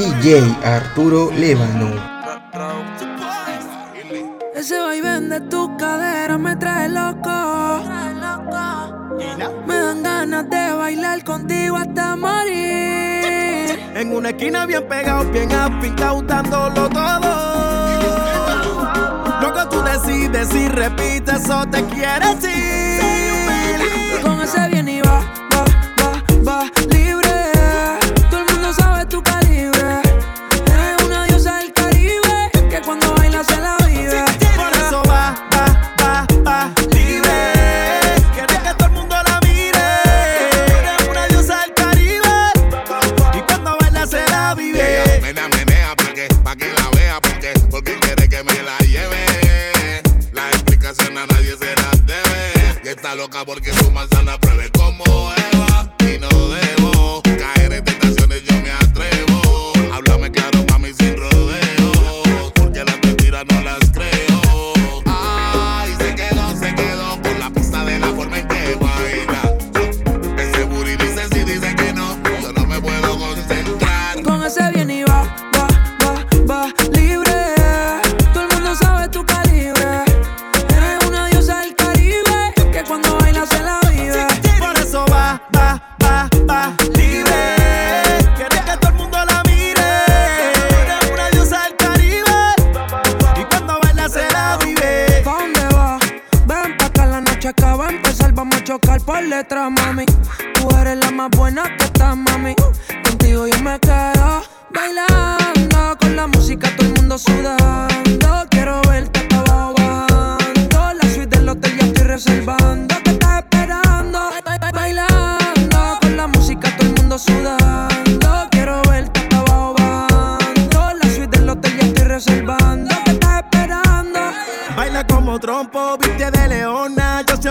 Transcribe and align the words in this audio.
DJ 0.00 0.56
Arturo 0.64 1.30
Lébano. 1.30 1.90
Ese 4.54 4.80
vaivén 4.80 5.28
de 5.28 5.40
tu 5.42 5.76
cadera 5.76 6.38
me 6.38 6.56
trae 6.56 6.88
loco. 6.88 7.82
Me 9.66 9.74
dan 9.74 10.02
ganas 10.02 10.48
de 10.48 10.72
bailar 10.72 11.22
contigo 11.22 11.76
hasta 11.76 12.16
morir. 12.16 13.78
En 13.94 14.16
una 14.16 14.30
esquina 14.30 14.64
bien 14.64 14.88
pegado, 14.88 15.30
bien 15.30 15.52
apintado, 15.52 16.22
dándolo 16.22 16.88
todo. 16.88 17.30
Lo 19.42 19.52
que 19.52 19.66
tú 19.68 19.82
decides 19.82 20.48
si 20.48 20.66
repites 20.68 21.50
o 21.50 21.66
te 21.68 21.84
quieres 21.84 22.42
ir. 22.42 24.22
Con 24.22 24.40
ese 24.40 24.66
bien 24.68 24.88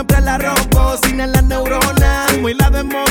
siempre 0.00 0.20
la 0.22 0.38
rompo, 0.38 0.96
sin 1.02 1.20
en 1.20 1.32
las 1.32 1.44
neuronas. 1.44 2.30
Fuimos 2.30 2.50
y 2.50 2.54
la 2.54 2.70
vemos 2.70 3.09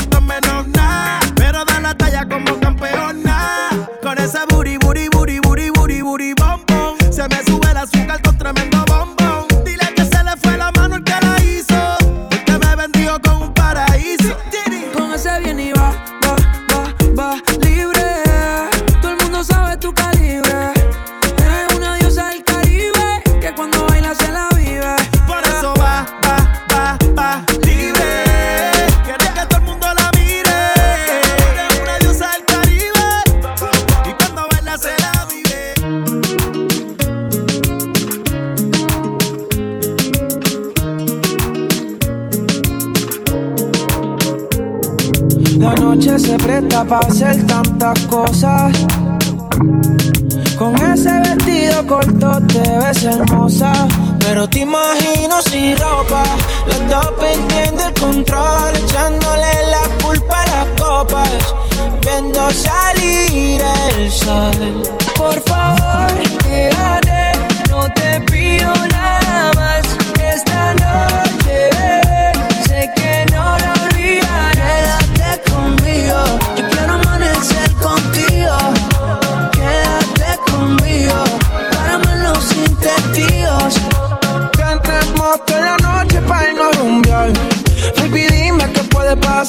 hermosa, 53.04 53.72
pero 54.20 54.48
te 54.48 54.60
imagino 54.60 55.40
sin 55.42 55.76
ropa. 55.78 56.22
Los 56.66 56.88
dos 56.88 57.12
perdiendo 57.18 57.86
el 57.86 57.94
control, 57.94 58.76
echándole 58.76 59.52
la 59.70 60.04
culpa 60.04 60.42
a 60.42 60.46
las 60.46 60.66
copas, 60.80 61.54
viendo 62.02 62.50
salir 62.50 63.62
el 63.96 64.10
sol. 64.10 64.82
Por 65.16 65.40
favor, 65.42 66.12
quédate, 66.44 67.32
no 67.70 67.90
te 67.92 68.20
pido 68.22 68.74
nada. 68.88 68.99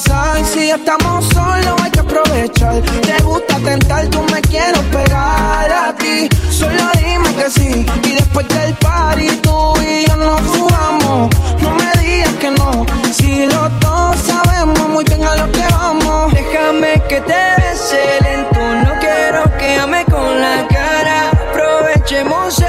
Si 0.04 0.66
ya 0.66 0.74
estamos 0.74 1.24
solos, 1.26 1.80
hay 1.82 1.90
que 1.90 2.00
aprovechar. 2.00 2.82
Te 2.82 3.22
gusta 3.22 3.56
tentar, 3.58 4.06
tú 4.08 4.22
me 4.32 4.40
quiero 4.42 4.80
pegar 4.90 5.70
a 5.70 5.94
ti. 5.96 6.28
Solo 6.50 6.82
dime 6.98 7.34
que 7.36 7.50
sí. 7.50 7.86
Y 8.04 8.12
después 8.12 8.48
del 8.48 8.74
party, 8.74 9.28
tú 9.42 9.74
y 9.80 10.06
yo 10.06 10.16
nos 10.16 10.40
jugamos. 10.40 11.30
No 11.60 11.70
me 11.74 12.02
digas 12.02 12.34
que 12.40 12.50
no. 12.50 12.84
Si 13.12 13.46
los 13.46 13.80
dos 13.80 14.16
sabemos 14.26 14.88
muy 14.88 15.04
bien 15.04 15.24
a 15.24 15.36
lo 15.36 15.50
que 15.52 15.64
vamos. 15.70 16.32
Déjame 16.32 17.00
que 17.08 17.20
te 17.20 17.42
bese 17.58 18.02
lento. 18.22 18.60
No 18.84 18.98
quiero 18.98 19.44
que 19.58 19.76
ame 19.76 20.04
con 20.06 20.40
la 20.40 20.66
cara. 20.68 21.30
Aprovechemos 21.30 22.61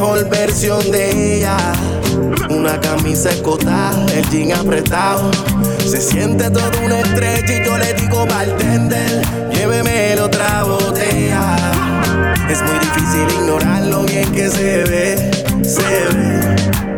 mejor 0.00 0.26
versión 0.30 0.90
de 0.90 1.36
ella. 1.36 1.56
Una 2.48 2.80
camisa 2.80 3.28
escotada, 3.28 4.06
el 4.14 4.26
jean 4.30 4.58
apretado. 4.58 5.30
Se 5.86 6.00
siente 6.00 6.50
todo 6.50 6.70
un 6.82 6.92
estrecho 6.92 7.52
y 7.52 7.64
yo 7.66 7.76
le 7.76 7.92
digo, 7.92 8.26
bartender, 8.26 9.22
lléveme 9.52 10.16
la 10.16 10.24
otra 10.24 10.64
botella. 10.64 11.56
Es 12.48 12.62
muy 12.62 12.78
difícil 12.78 13.42
ignorar 13.42 13.82
lo 13.88 14.02
bien 14.04 14.32
que 14.32 14.48
se 14.48 14.84
ve, 14.84 15.30
se 15.62 16.16
ve. 16.16 16.89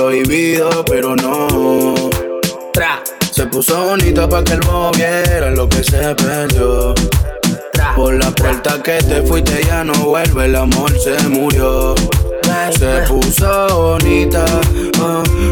Prohibido, 0.00 0.82
pero 0.86 1.14
no. 1.14 1.94
Tra. 2.72 3.02
Se 3.30 3.46
puso 3.46 3.84
bonita 3.84 4.26
para 4.26 4.42
que 4.42 4.54
el 4.54 4.60
bobo 4.60 4.90
viera 4.92 5.50
lo 5.50 5.68
que 5.68 5.84
se 5.84 6.14
perdió. 6.14 6.94
Por 7.94 8.14
la 8.14 8.30
puerta 8.30 8.82
que 8.82 8.96
te 9.02 9.20
fuiste 9.22 9.62
ya 9.66 9.84
no 9.84 9.92
vuelve, 9.92 10.46
el 10.46 10.56
amor 10.56 10.90
se 10.98 11.16
murió. 11.28 11.94
Se 12.70 13.02
puso 13.08 13.68
bonita 13.76 14.44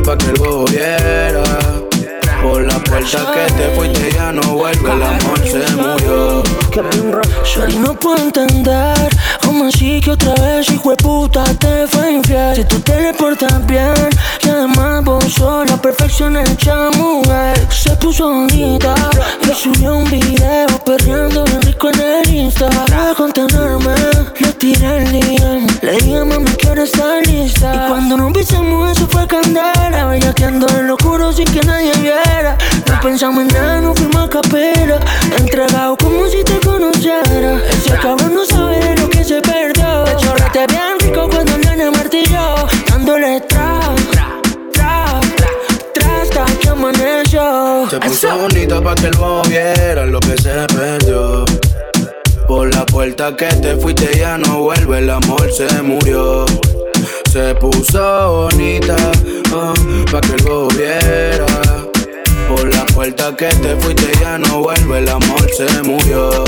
para 0.05 0.17
que 0.17 0.27
el 0.27 0.37
bobo 0.39 0.65
viera. 0.65 1.43
Por 2.43 2.63
la 2.63 2.79
puerta 2.85 3.19
que 3.35 3.53
te 3.53 3.69
fuiste 3.77 4.13
ya 4.13 4.33
no 4.33 4.55
vuelve, 4.55 4.93
el 4.93 5.03
amor 5.03 5.39
se 5.45 5.77
murió. 5.77 6.43
Shorty 7.45 7.77
no 7.77 7.95
puedo 7.99 8.17
entender 8.17 9.09
cómo 9.49 9.65
así 9.65 9.99
que 10.01 10.11
otra 10.11 10.35
vez 10.35 10.71
hijo 10.71 10.91
de 10.91 10.97
puta 10.97 11.43
te 11.55 11.87
fue 11.87 12.13
infiel. 12.13 12.55
Si 12.55 12.65
tú 12.65 12.79
te 12.81 13.01
le 13.01 13.15
portas 13.15 13.67
bien 13.67 13.95
y 14.45 14.49
además 14.49 15.03
vos 15.05 15.25
sos 15.25 15.69
la 15.71 15.77
perfección 15.81 16.37
hecha 16.37 16.91
mujer 16.91 17.57
Se 17.71 17.97
puso 17.97 18.29
bonita 18.29 18.95
y 19.43 19.55
subió 19.55 19.97
un 19.97 20.11
video 20.11 20.69
perreando 20.85 21.45
bien 21.45 21.63
rico 21.63 21.89
en 21.91 22.01
el 22.01 22.35
Insta. 22.35 22.69
Para 22.69 23.15
contenerme 23.15 23.95
le 24.39 24.53
tiré 24.53 24.99
el 24.99 25.13
DM. 25.13 25.67
Le 25.81 25.93
dije 25.93 26.25
mami 26.25 26.51
quiero 26.61 26.83
estar 26.83 27.27
lista 27.27 27.75
Y 27.75 27.89
cuando 27.89 28.17
nos 28.19 28.33
besamos 28.33 28.91
eso 28.93 29.07
fue 29.09 29.27
candela. 29.27 30.07
Bellaqueando 30.11 30.67
en 30.79 30.89
lo 30.89 30.95
oscuro 30.95 31.33
sin 31.33 31.47
que 31.47 31.61
nadie 31.63 31.93
viera 32.03 32.28
pensamos 33.09 33.41
en 33.41 33.49
nada, 33.49 33.81
no 33.81 33.95
fuimos 33.95 34.17
a 34.17 34.29
capela 34.29 35.01
Entregado 35.39 35.97
como 35.97 36.27
si 36.27 36.45
te 36.45 36.61
conociera 36.61 37.59
Ese 37.71 37.91
cabrón 38.03 38.35
no 38.35 38.45
sabe 38.45 38.79
de 38.81 38.97
lo 39.01 39.09
que 39.09 39.25
se 39.25 39.41
perdió 39.41 40.05
Chorrate 40.19 40.67
bien 40.67 40.99
rico 41.01 41.27
cuando 41.31 41.55
el 41.55 41.61
nene 41.63 41.91
martilló 41.91 42.67
Dándole 42.91 43.41
tra, 43.49 43.81
tra, 44.13 44.41
tra, 44.73 45.21
tra 45.95 46.23
Hasta 46.23 46.45
que 46.61 46.69
amaneció 46.69 47.89
Se 47.89 47.99
puso 47.99 48.37
bonita 48.37 48.83
para 48.83 49.01
que 49.01 49.11
bobo 49.17 49.43
viera 49.45 50.05
lo 50.05 50.21
que 50.21 50.37
se 50.37 50.67
perdió. 50.75 51.45
Por 52.47 52.75
la 52.75 52.85
puerta 52.87 53.35
que 53.37 53.47
te 53.47 53.77
fuiste 53.77 54.19
ya 54.19 54.37
no 54.39 54.61
vuelve, 54.61 54.99
el 54.99 55.11
amor 55.11 55.51
se 55.53 55.83
murió. 55.83 56.45
Se 57.31 57.55
puso 57.55 58.49
bonita 58.51 58.97
para 60.11 60.21
que 60.21 60.35
el 60.35 60.45
bobo 60.45 60.69
viera. 60.69 61.68
Por 62.59 62.75
la 62.75 62.85
puerta 62.87 63.37
que 63.37 63.47
te 63.47 63.77
fuiste 63.77 64.11
ya 64.21 64.37
no 64.37 64.63
vuelve, 64.63 64.99
el 64.99 65.09
amor 65.09 65.49
se 65.57 65.81
murió. 65.85 66.45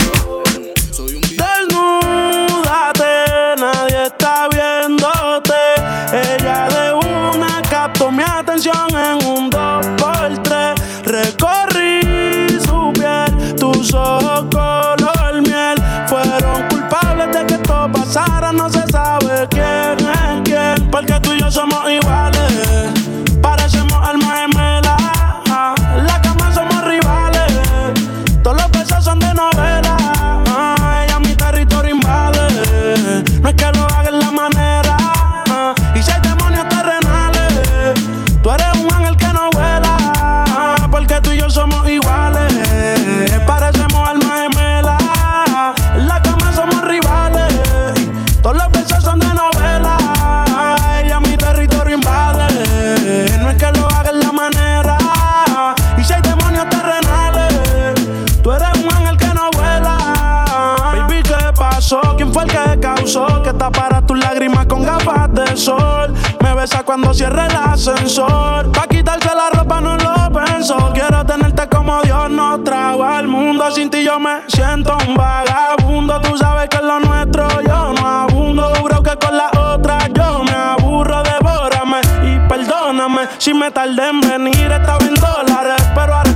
Me 65.61 66.55
besa 66.55 66.83
cuando 66.85 67.13
cierra 67.13 67.47
el 67.47 67.55
ascensor. 67.55 68.73
Pa' 68.73 68.87
quitarse 68.87 69.29
la 69.35 69.51
ropa 69.51 69.79
no 69.79 69.95
lo 69.95 70.33
pensó. 70.33 70.91
Quiero 70.95 71.27
tenerte 71.27 71.69
como 71.69 72.01
Dios 72.01 72.31
no 72.31 72.63
trago 72.63 73.05
al 73.05 73.29
mundo. 73.29 73.71
Sin 73.71 73.91
ti 73.91 74.03
yo 74.03 74.19
me 74.19 74.41
siento 74.47 74.97
un 75.07 75.15
vagabundo. 75.15 76.19
Tú 76.23 76.39
sabes 76.39 76.67
que 76.71 76.79
es 76.79 76.83
lo 76.83 76.99
nuestro 77.01 77.47
yo 77.61 77.93
no 77.93 78.07
abundo. 78.07 78.73
Duro 78.81 79.03
que 79.03 79.15
con 79.17 79.37
la 79.37 79.51
otra 79.75 80.09
yo 80.09 80.43
me 80.45 80.53
aburro. 80.53 81.23
Devórame 81.23 82.01
y 82.25 82.49
perdóname 82.49 83.29
si 83.37 83.53
me 83.53 83.71
tardé 83.71 84.09
en 84.09 84.21
venir. 84.23 84.73
Estaba 84.73 85.05
en 85.05 85.15
dólares, 85.15 85.83
pero 85.95 86.15
ahora 86.15 86.30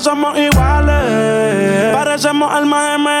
somos 0.00 0.38
iguales. 0.38 1.92
Parecemos 1.92 2.52
almas 2.52 2.92
gemelas 2.92 3.17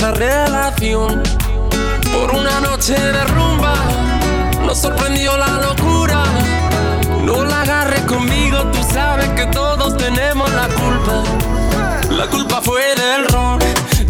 esa 0.00 0.12
relación. 0.12 1.22
Por 2.10 2.34
una 2.34 2.58
noche 2.60 2.94
de 2.94 3.22
rumba 3.24 3.74
nos 4.64 4.78
sorprendió 4.78 5.36
la 5.36 5.60
locura. 5.60 6.24
No 7.22 7.44
la 7.44 7.60
agarres 7.60 8.00
conmigo, 8.02 8.62
tú 8.72 8.78
sabes 8.94 9.28
que 9.30 9.44
todos 9.48 9.98
tenemos 9.98 10.50
la 10.52 10.68
culpa. 10.68 11.22
La 12.10 12.26
culpa 12.28 12.62
fue 12.62 12.82
del 12.94 13.26
ron, 13.26 13.58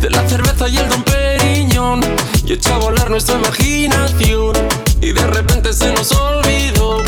de 0.00 0.10
la 0.10 0.28
cerveza 0.28 0.68
y 0.68 0.76
el 0.76 0.88
don 0.88 1.02
Periñón. 1.02 2.00
Y 2.46 2.52
echó 2.52 2.74
a 2.74 2.78
volar 2.78 3.10
nuestra 3.10 3.34
imaginación. 3.34 4.52
Y 5.00 5.10
de 5.12 5.26
repente 5.26 5.72
se 5.72 5.92
nos 5.92 6.12
olvidó. 6.12 7.02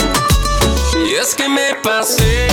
Y 1.07 1.15
es 1.15 1.37
que 1.37 1.49
me 1.49 1.77
pasé 1.85 2.49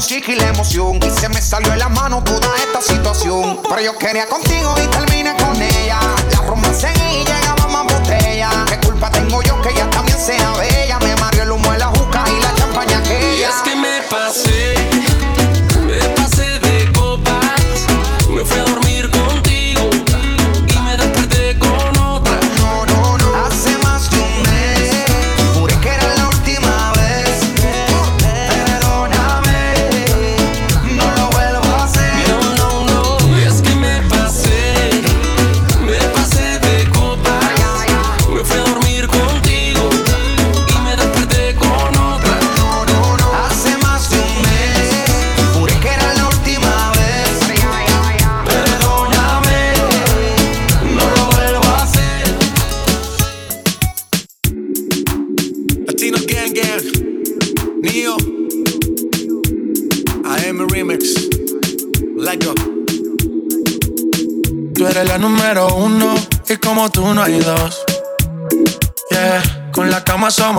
chiqui 0.00 0.34
la 0.34 0.48
emoción. 0.48 0.96
Y 0.96 1.10
se 1.10 1.28
me 1.28 1.40
salió 1.40 1.70
de 1.72 1.78
la 1.78 1.88
mano 1.88 2.22
toda 2.22 2.48
esta 2.56 2.80
situación. 2.80 3.60
Pero 3.68 3.80
yo 3.80 3.98
quería 3.98 4.26
contigo 4.26 4.74
y 4.82 4.86
terminé 4.88 5.34
con 5.36 5.60
ella. 5.60 6.00
La 6.32 6.40
romance 6.42 6.88
y 7.12 7.24
llegaba 7.24 7.66
más 7.68 7.92
botella. 7.92 8.50
¿Qué 8.68 8.78
culpa 8.86 9.10
tengo 9.10 9.42
yo 9.42 9.60
que 9.62 9.70
ella 9.70 9.88
también 9.90 10.18
sea 10.18 10.52
bella? 10.52 10.69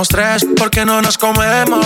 Somos 0.01 0.08
tres 0.08 0.48
porque 0.58 0.86
no 0.86 1.01
nos 1.01 1.17
comemos. 1.17 1.86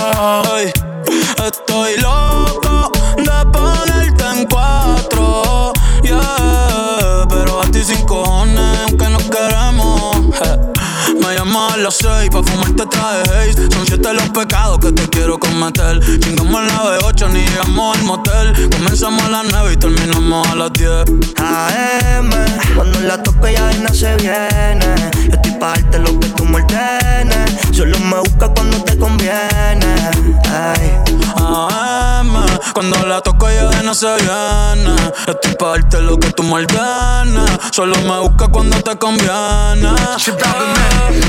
estoy 1.44 1.98
loco 1.98 2.90
de 3.16 3.50
ponerte 3.52 4.24
en 4.24 4.46
cuatro. 4.46 5.72
Yeah, 6.02 7.26
pero 7.28 7.62
a 7.62 7.66
ti 7.70 7.82
sin 7.82 8.04
cojones, 8.06 8.78
aunque 8.86 9.08
no 9.08 9.18
queremos. 9.18 10.16
Me 11.20 11.34
llamas 11.34 11.74
a 11.74 11.76
las 11.76 11.96
seis 11.96 12.30
pa' 12.30 12.42
fumarte 12.42 12.86
traje 12.86 13.22
haze 13.22 13.70
Son 13.70 13.86
siete 13.86 14.12
los 14.12 14.28
pecados 14.30 14.78
que 14.78 14.92
te 14.92 15.08
quiero 15.08 15.38
cometer 15.38 16.00
Chingamos 16.20 16.64
la 16.64 16.98
B8 16.98 17.30
ni 17.30 17.44
llegamos 17.44 17.96
al 17.96 18.04
motel 18.04 18.70
Comenzamos 18.70 19.22
a 19.24 19.28
las 19.28 19.46
nueve 19.50 19.72
y 19.74 19.76
terminamos 19.76 20.48
a 20.48 20.54
las 20.56 20.72
10 20.72 20.90
AM, 21.36 22.30
cuando 22.74 23.00
la 23.00 23.22
toco 23.22 23.48
ya 23.48 23.72
no 23.74 23.94
se 23.94 24.16
viene 24.16 24.94
Yo 25.28 25.34
estoy 25.34 25.52
pa' 25.52 25.74
darte 25.74 25.98
lo 26.00 26.18
que 26.18 26.28
tú 26.28 26.44
me 26.44 26.56
ordenes 26.56 27.45
Solo 27.76 27.98
me 27.98 28.18
busca 28.20 28.48
cuando 28.48 28.82
te 28.84 28.96
conviene 28.96 29.94
Ay. 30.50 30.98
AM, 31.36 32.32
cuando 32.72 33.06
la 33.06 33.20
toco 33.20 33.50
ya 33.50 33.82
no 33.82 33.92
se 33.94 34.06
viene 34.06 34.96
Estoy 35.26 35.54
pa' 35.58 35.72
darte 35.72 36.00
lo 36.00 36.18
que 36.18 36.30
tú 36.30 36.42
me 36.42 36.54
ordenes 36.54 37.50
Solo 37.72 37.94
me 37.98 38.18
busca 38.20 38.48
cuando 38.48 38.80
te 38.80 38.96
conviene 38.96 39.90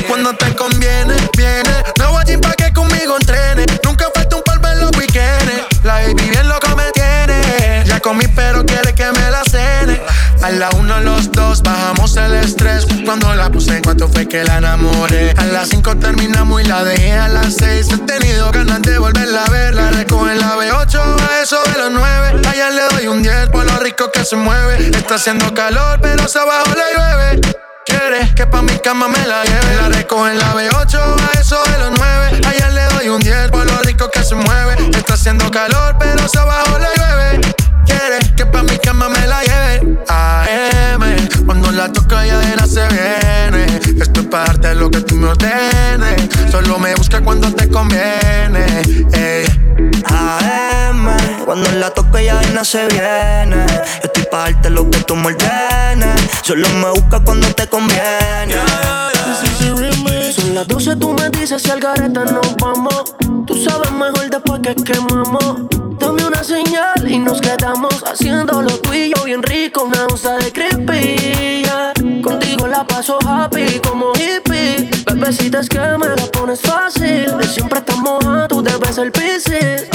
cuando 0.08 0.34
te 0.36 0.56
conviene, 0.56 1.16
viene. 1.38 1.84
No 2.00 2.12
voy 2.12 2.24
a 2.34 2.40
pa' 2.40 2.54
que 2.54 2.72
conmigo 2.72 3.18
entrene. 3.20 3.66
Nunca 3.84 4.08
falta 4.16 4.36
un 4.38 4.44
polvo 4.44 4.68
en 4.68 4.80
los 4.80 4.92
weekends. 4.98 5.84
La 5.84 5.96
baby 5.96 6.30
bien 6.30 6.48
loco 6.48 6.76
me 6.76 6.90
tiene. 6.94 7.17
Ya 7.86 8.00
comí, 8.00 8.26
pero 8.36 8.66
quiere 8.66 8.94
que 8.94 9.06
me 9.06 9.32
la 9.32 9.44
cene. 9.44 10.02
A 10.42 10.52
la 10.52 10.70
uno, 10.72 11.00
los 11.02 11.32
dos, 11.32 11.62
bajamos 11.64 12.16
el 12.18 12.34
estrés. 12.36 12.86
Cuando 13.06 13.34
la 13.34 13.50
puse, 13.50 13.78
en 13.78 13.84
cuanto 13.84 14.08
fue 14.08 14.28
que 14.28 14.44
la 14.44 14.58
enamoré. 14.58 15.32
A 15.38 15.46
las 15.46 15.70
cinco 15.70 15.96
terminamos 15.98 16.62
y 16.62 16.66
la 16.66 16.84
dejé 16.84 17.14
a 17.14 17.28
las 17.28 17.56
seis. 17.56 17.88
He 17.92 17.98
tenido 17.98 18.52
ganas 18.52 18.82
de 18.82 18.98
volverla 18.98 19.46
a 19.46 19.50
ver. 19.50 19.76
La 19.76 19.92
recojo 19.92 20.30
en 20.30 20.40
la 20.40 20.56
B8, 20.56 20.96
a 20.96 21.42
eso 21.42 21.62
de 21.64 21.78
los 21.80 21.92
nueve. 21.92 22.42
Allá 22.48 22.70
le 22.70 22.96
doy 22.96 23.08
un 23.08 23.24
10 23.24 23.50
por 23.50 23.66
lo 23.66 23.78
rico 23.80 24.12
que 24.12 24.24
se 24.26 24.36
mueve. 24.36 24.90
Está 24.96 25.16
haciendo 25.16 25.54
calor, 25.54 26.00
pero 26.02 26.28
se 26.28 26.40
abajo 26.40 26.72
le 26.76 26.98
llueve. 26.98 27.67
Quieres 27.88 28.34
que 28.36 28.46
pa' 28.46 28.62
mi 28.62 28.78
cama 28.80 29.08
me 29.08 29.26
la 29.26 29.44
lleve. 29.46 29.76
La 29.78 29.88
recojo 29.88 30.28
en 30.28 30.38
la 30.38 30.54
B8 30.54 31.00
a 31.00 31.40
eso 31.40 31.58
de 31.72 31.78
los 31.80 31.92
9. 31.98 32.42
Ayer 32.46 32.74
le 32.74 32.84
doy 32.96 33.08
un 33.08 33.22
10 33.22 33.50
por 33.50 33.66
lo 33.66 33.80
rico 33.80 34.10
que 34.12 34.24
se 34.24 34.36
mueve. 34.36 34.76
Está 34.92 35.14
haciendo 35.14 35.50
calor, 35.50 35.96
pero 35.98 36.28
se 36.28 36.38
abajo 36.38 36.78
le 36.80 36.88
llueve. 36.98 37.56
Quieres 37.86 38.32
que 38.36 38.46
pa' 38.46 38.64
mi 38.64 38.78
cama 38.78 39.08
me 39.08 39.26
la 39.26 39.42
lleve. 39.42 39.98
AM, 40.10 41.46
cuando 41.46 41.72
la 41.72 41.90
toca 41.92 42.26
ya 42.26 42.38
de 42.40 42.68
se 42.68 42.86
viene. 42.90 43.66
Esto 44.02 44.20
es 44.20 44.28
parte 44.28 44.68
de 44.68 44.76
lo 44.76 44.92
que 44.92 45.00
tú 45.02 45.16
me 45.16 45.28
ordenes. 45.28 46.28
Solo 46.52 46.80
me 46.80 46.94
busca 46.96 47.22
cuando 47.22 47.54
te 47.54 47.70
conviene. 47.70 48.66
AM, 49.14 49.47
cuando 51.48 51.72
la 51.80 51.90
toca 51.92 52.22
ya 52.22 52.38
de 52.42 52.66
se 52.66 52.86
viene. 52.88 53.66
Estoy 54.04 54.26
pa' 54.30 54.40
darte 54.52 54.70
lo 54.70 54.90
que 54.92 55.00
tú 55.00 55.16
me 55.16 55.28
ordenes. 55.28 56.22
Solo 56.44 56.68
me 56.82 56.90
busca 56.92 57.22
cuando 57.22 57.48
te 57.56 57.66
conviene. 57.68 58.56
Son 60.34 60.54
las 60.54 60.68
12, 60.68 60.98
tú 60.98 61.14
me 61.14 61.30
dices 61.30 61.64
si 61.64 61.72
al 61.72 61.80
gareta 61.80 62.26
nos 62.26 62.54
vamos. 62.58 63.16
Tú 63.46 63.56
sabes 63.56 63.90
mejor 63.92 64.30
después 64.30 64.60
que 64.62 64.76
quemamos. 64.76 65.70
Dame 65.98 66.26
una 66.26 66.44
señal 66.44 67.10
y 67.10 67.18
nos 67.18 67.40
quedamos 67.40 68.04
haciendo 68.06 68.62
lo 68.62 68.78
tuyo 68.80 69.16
bien 69.24 69.42
rico. 69.42 69.84
Una 69.84 70.06
onza 70.08 70.36
de 70.36 70.52
creepy. 70.52 71.58
Contigo 72.28 72.68
la 72.68 72.84
paso 72.86 73.18
happy 73.26 73.80
como 73.88 74.12
hippie. 74.16 74.90
Bebecita 75.06 75.62
es 75.62 75.70
que 75.70 75.80
me 75.80 76.08
la 76.08 76.26
pones 76.34 76.60
fácil. 76.60 77.38
De 77.38 77.48
siempre 77.48 77.80
estamos 77.80 78.26
a 78.26 78.50
tú 78.50 78.62
debes 78.62 78.96
ser 78.96 79.14
piscis. 79.14 79.88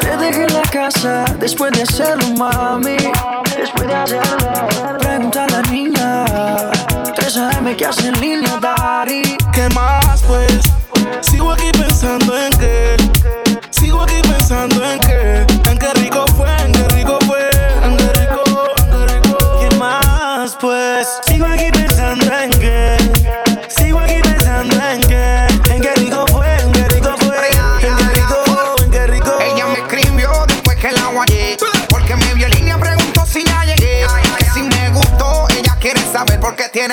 Te 0.00 0.16
dejé 0.20 0.44
en 0.44 0.54
la 0.54 0.62
casa 0.62 1.24
después 1.40 1.72
de 1.72 1.82
hacerlo, 1.82 2.28
mami. 2.36 2.96
Después 3.58 3.88
de 3.88 3.94
hacerlo, 3.94 4.98
pregunta 5.00 5.44
a 5.44 5.48
la 5.48 5.62
niña. 5.62 6.24
3 7.16 7.36
AM 7.36 7.74
que 7.74 7.86
hace 7.86 8.06
en 8.06 8.20
línea, 8.20 8.60
Dari. 8.60 9.36
¿Qué 9.52 9.68
más 9.74 10.22
pues? 10.28 10.60
Sigo 11.22 11.50
aquí 11.50 11.72
pensando 11.72 12.38
en 12.38 12.52
que. 12.52 12.96
Sigo 13.70 14.02
aquí 14.02 14.20
pensando 14.22 14.84
en 14.84 15.00
que. 15.00 15.07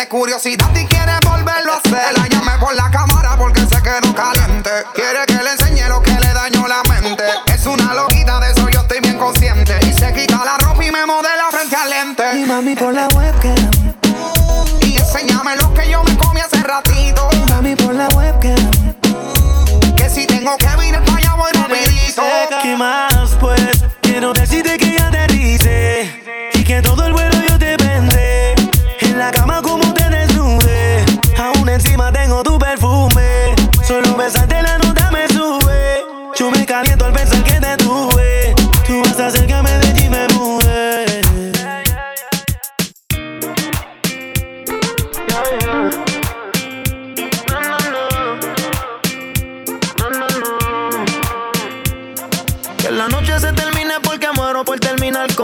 Tiene 0.06 0.08
curiosidad 0.08 0.70
y 0.76 0.86
quiere 0.86 1.14
volverlo 1.24 1.74
a 1.74 1.78
hacer. 1.78 2.18
La 2.18 2.28
llamé 2.28 2.52
por 2.60 2.76
la 2.76 2.90
cámara 2.92 3.36
porque 3.38 3.62
se 3.62 3.82
quedó 3.82 4.14
caliente. 4.14 4.70
Quiere 4.94 5.26
que 5.26 5.42
le 5.42 5.52
enseñe 5.52 5.88
lo 5.88 6.02
que 6.02 6.12
le 6.12 6.34
dañó 6.34 6.68
la 6.68 6.84
mente. 6.84 7.24
Es 7.48 7.66
una 7.66 7.94
loquita, 7.94 8.40
de 8.40 8.52
eso 8.52 8.70
yo 8.70 8.82
estoy 8.82 9.00
bien 9.02 9.18
consciente. 9.18 9.78
Y 9.88 9.94
se 9.94 10.14
quita 10.14 10.44
la 10.44 10.58
ropa 10.58 10.84
y 10.84 10.92
me 10.92 11.06
modela 11.06 11.46
frente 11.52 11.76
al 11.76 11.90
lente. 11.90 12.40
Y 12.40 12.46
mami 12.46 12.76
por 12.76 12.94
la 12.94 13.08
webcam. 13.08 13.56
Y 14.82 14.98
enséñame 14.98 15.56
lo 15.58 15.74
que 15.74 15.90
yo 15.90 16.04
me 16.04 16.18
comí 16.18 16.42
hace 16.42 16.62
ratito. 16.62 17.28
Y 17.32 17.52
mami 17.52 17.76
por 17.76 17.94
la 17.94 18.08
webcam. 18.10 18.94
Que 19.96 20.10
si 20.10 20.26
tengo 20.28 20.58
que 20.58 20.76
venir 20.78 21.00
para 21.06 21.18
allá 21.18 21.34
voy 21.36 21.52
rapidito. 21.54 22.24
¿Qué 22.62 22.76
más 22.76 23.30
pues? 23.40 23.84
Quiero 24.02 24.34
decirte 24.34 24.78
que 24.78 24.98
ya 24.98 25.10
te 25.10 25.28
dice 25.28 26.22
y 26.54 26.64
que 26.64 26.82
todo 26.82 27.06
el 27.06 27.14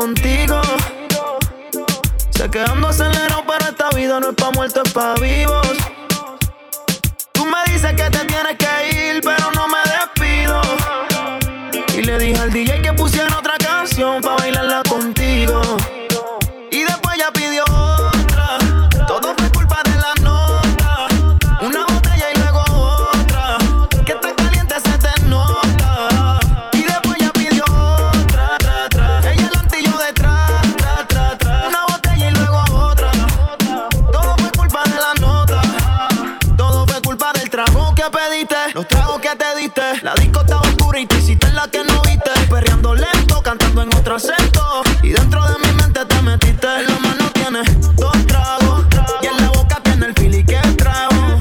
contigo. 0.01 0.59
Sé 2.31 2.49
que 2.49 2.59
ando 2.59 2.87
acelerado, 2.87 3.43
pero 3.45 3.65
esta 3.69 3.89
vida 3.91 4.19
no 4.19 4.29
es 4.29 4.35
pa' 4.35 4.49
muertos, 4.49 4.83
es 4.87 4.93
pa' 4.93 5.13
vivos. 5.21 5.77
Tú 7.31 7.45
me 7.45 7.71
dices 7.71 7.93
que 7.93 8.09
te 8.09 8.25
tienes 8.25 8.55
que 8.57 8.73
ir, 8.97 9.21
pero 9.21 9.51
no 9.51 9.67
me 9.67 9.81
despido. 9.93 10.59
Y 11.95 12.01
le 12.01 12.17
dije 12.17 12.41
al 12.41 12.51
DJ 12.51 12.81
que 12.81 12.93
pusiera 12.93 13.37
otra 13.37 13.57
canción 13.59 14.21
pa' 14.23 14.37
bailarla 14.37 14.70
en 43.81 43.95
otro 43.95 44.15
acento. 44.15 44.83
Y 45.01 45.09
dentro 45.09 45.43
de 45.45 45.57
mi 45.65 45.73
mente 45.73 46.05
te 46.05 46.21
metiste. 46.21 46.67
En 46.67 46.85
la 46.87 46.99
mano 46.99 47.29
tienes 47.33 47.95
dos 47.95 48.27
tragos. 48.27 48.85
Y 49.21 49.27
en 49.27 49.37
la 49.37 49.49
boca 49.49 49.81
tiene 49.83 50.05
el 50.07 50.13
fili 50.13 50.43
que 50.43 50.59
trago. 50.77 51.39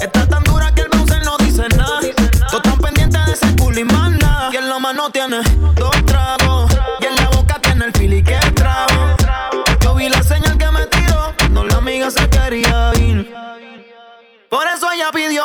Está 0.00 0.26
tan 0.26 0.42
dura 0.44 0.72
que 0.74 0.82
el 0.82 0.88
bouncer 0.88 1.22
no 1.24 1.36
dice 1.38 1.68
nada. 1.76 2.00
Todos 2.50 2.64
están 2.64 2.78
pendientes 2.78 3.26
de 3.26 3.32
ese 3.32 3.56
culo 3.56 3.78
y 3.78 3.84
más 3.84 4.10
nada. 4.12 4.50
Y 4.52 4.56
en 4.56 4.68
la 4.68 4.78
mano 4.78 5.10
tiene 5.10 5.40
dos 5.74 6.04
tragos. 6.06 6.72
Y 7.00 7.06
en 7.06 7.16
la 7.16 7.28
boca 7.30 7.60
tiene 7.60 7.86
el 7.86 7.92
fili 7.92 8.22
que 8.22 8.38
trago. 8.54 9.16
Yo 9.80 9.94
vi 9.94 10.08
la 10.08 10.22
señal 10.22 10.56
que 10.56 10.70
me 10.70 10.86
tiró. 10.86 11.34
No 11.50 11.64
la 11.64 11.76
amiga 11.76 12.10
se 12.10 12.28
quería 12.28 12.92
ir. 12.96 13.32
Por 14.48 14.66
eso 14.66 14.90
ella 14.92 15.10
pidió 15.12 15.44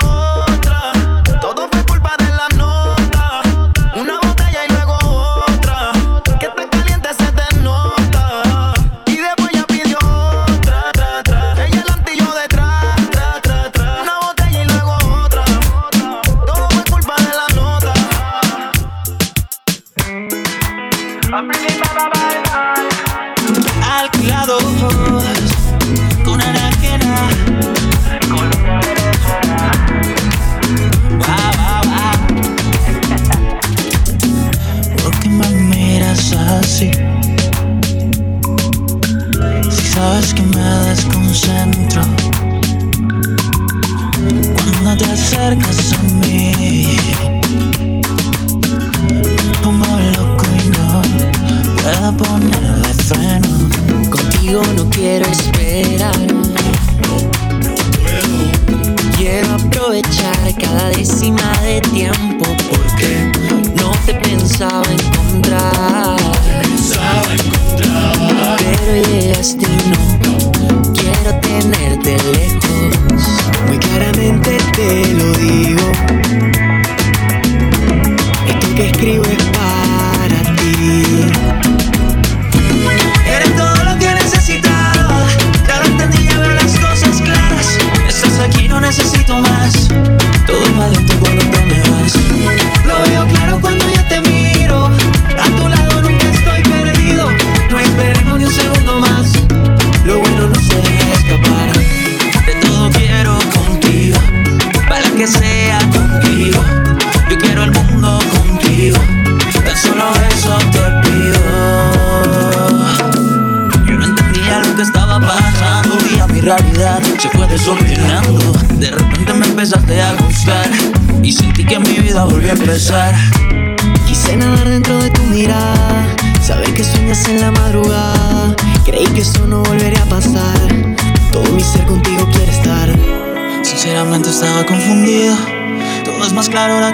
quiero 55.06 55.26
es 55.30 55.52
ver. 55.52 55.95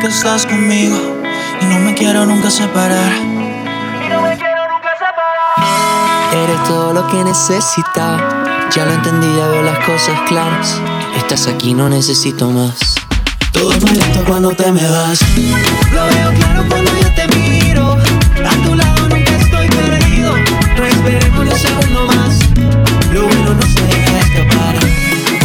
Que 0.02 0.08
estás 0.08 0.48
conmigo 0.48 0.98
y 1.62 1.66
no 1.66 1.80
me 1.80 1.94
quiero 1.94 2.26
nunca 2.26 2.50
separar. 2.50 3.12
Eres 6.34 6.64
todo 6.64 6.94
lo 6.94 7.08
que 7.08 7.24
necesitaba. 7.24 8.70
Ya 8.76 8.86
lo 8.86 8.94
entendí, 8.94 9.28
ya 9.38 9.48
veo 9.48 9.62
las 9.62 9.78
cosas 9.86 10.20
claras. 10.28 10.82
Estás 11.18 11.46
aquí, 11.48 11.76
no 11.76 11.88
necesito 11.88 12.50
más. 12.50 12.96
Todo 13.52 13.74
es 13.74 13.84
lento 13.84 14.24
cuando 14.26 14.50
te 14.56 14.72
me 14.72 14.82
vas. 14.90 15.20
Lo 15.94 16.06
veo 16.06 16.34
claro 16.34 16.66
cuando 16.68 16.92
yo 16.98 17.14
te 17.14 17.28
miro. 17.38 17.98
A 18.44 18.56
tu 18.66 18.74
lado 18.74 19.08
nunca 19.08 19.36
estoy 19.36 19.68
perdido. 19.68 20.36
No 20.78 20.86
esperemos 20.86 21.46
ni 21.46 21.52
un 21.52 21.60
segundo 21.60 22.08
más. 22.08 22.40
Lo 23.14 23.28
bueno 23.28 23.54
no 23.54 23.62
se 23.62 23.82
deja 23.86 24.20
escapar. 24.20 24.80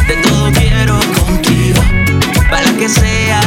De 0.06 0.16
todo 0.22 0.50
quiero 0.52 0.98
contigo. 1.26 1.82
Para 2.48 2.72
que 2.78 2.88
sea 2.88 3.45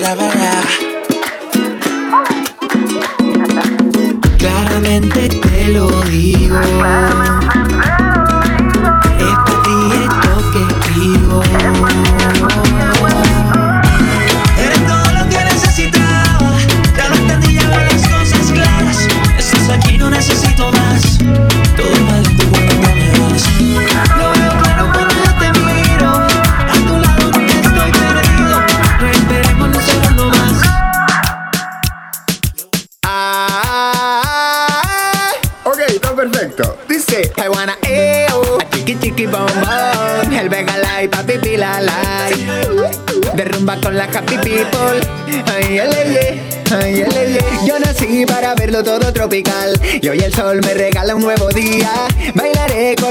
love 0.00 0.18
around. 0.18 0.53
Sol 50.34 50.60
me 50.62 50.74
regala 50.74 51.14
un 51.14 51.22
nuevo 51.22 51.48
día. 51.50 52.08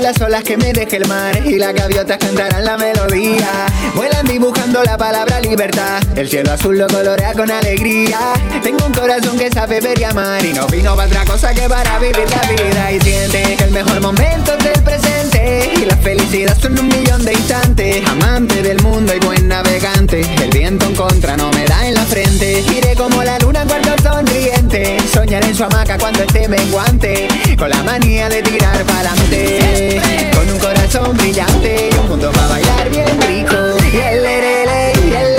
Las 0.04 0.20
olas 0.20 0.44
que 0.44 0.58
me 0.58 0.74
deje 0.74 0.98
el 0.98 1.08
mar. 1.08 1.34
Y 1.46 1.58
las 1.58 1.74
gaviotas 1.74 2.18
cantarán 2.18 2.66
la 2.66 2.78
melodía. 2.78 3.50
Vuelan 3.96 4.26
dibujando 4.26 4.84
la 4.84 4.98
palabra 4.98 5.39
libertad. 5.39 6.04
El 6.18 6.30
cielo 6.30 6.52
azul 6.52 6.78
lo 6.78 6.88
colorea 6.88 7.34
con 7.34 7.50
alegría. 7.50 8.20
Tengo 8.62 8.86
un 8.86 8.92
corazón 8.92 9.38
que 9.38 9.50
sabe 9.50 9.80
ver 9.80 9.98
y 9.98 10.04
amar. 10.04 10.44
Y 10.44 10.52
no 10.52 10.68
vino 10.68 10.94
para 10.96 11.08
otra 11.08 11.24
cosa 11.24 11.54
que 11.54 11.70
para 11.70 12.00
vivir 12.00 12.26
la 12.30 12.52
vida. 12.52 12.92
Y 12.92 13.00
siente 13.00 13.56
que 13.56 13.63
el 13.63 13.72
mejor 13.72 14.02
momento 14.02 14.54
es 14.60 14.66
el 14.66 14.84
presente. 14.84 15.72
Y 15.78 15.86
la 15.86 15.96
felicidad 15.96 16.58
son 16.60 16.78
un 16.78 16.88
millón 16.89 17.24
de 17.24 17.32
instantes. 17.32 18.06
Amante 18.06 18.62
del 18.62 18.82
mundo 18.82 19.13
y 19.16 19.20
buen 19.26 19.48
navegante. 19.48 20.22
El 20.44 20.50
viento 20.50 20.86
en 20.86 20.96
contra 20.96 21.38
no 21.38 21.50
me 21.52 21.63
da 21.66 21.88
en 21.88 21.94
la 21.94 22.04
frente. 22.04 22.62
Iré 22.76 22.94
como 22.96 23.24
la 23.24 23.39
luna 23.39 23.63
cuando 23.66 23.96
sonriente. 24.04 24.98
Soñaré 25.13 25.48
en 25.48 25.56
su 25.56 25.63
hamaca 25.63 25.98
cuando 25.98 26.24
esté 26.24 26.50
menguante. 26.50 27.30
Con 27.58 27.70
la 27.70 27.82
manía 27.84 28.28
de 28.28 28.42
tirar 28.42 28.84
Con 30.36 30.49
un 30.49 30.60
corazón 30.60 31.15
brillante 31.17 31.89
y 31.91 31.99
un 31.99 32.10
mundo 32.10 32.32
para 32.32 32.47
bailar 32.47 32.89
bien 32.89 33.21
rico. 33.27 33.56
Y 33.91 33.97
el 33.97 34.25
y 35.06 35.13
el 35.13 35.33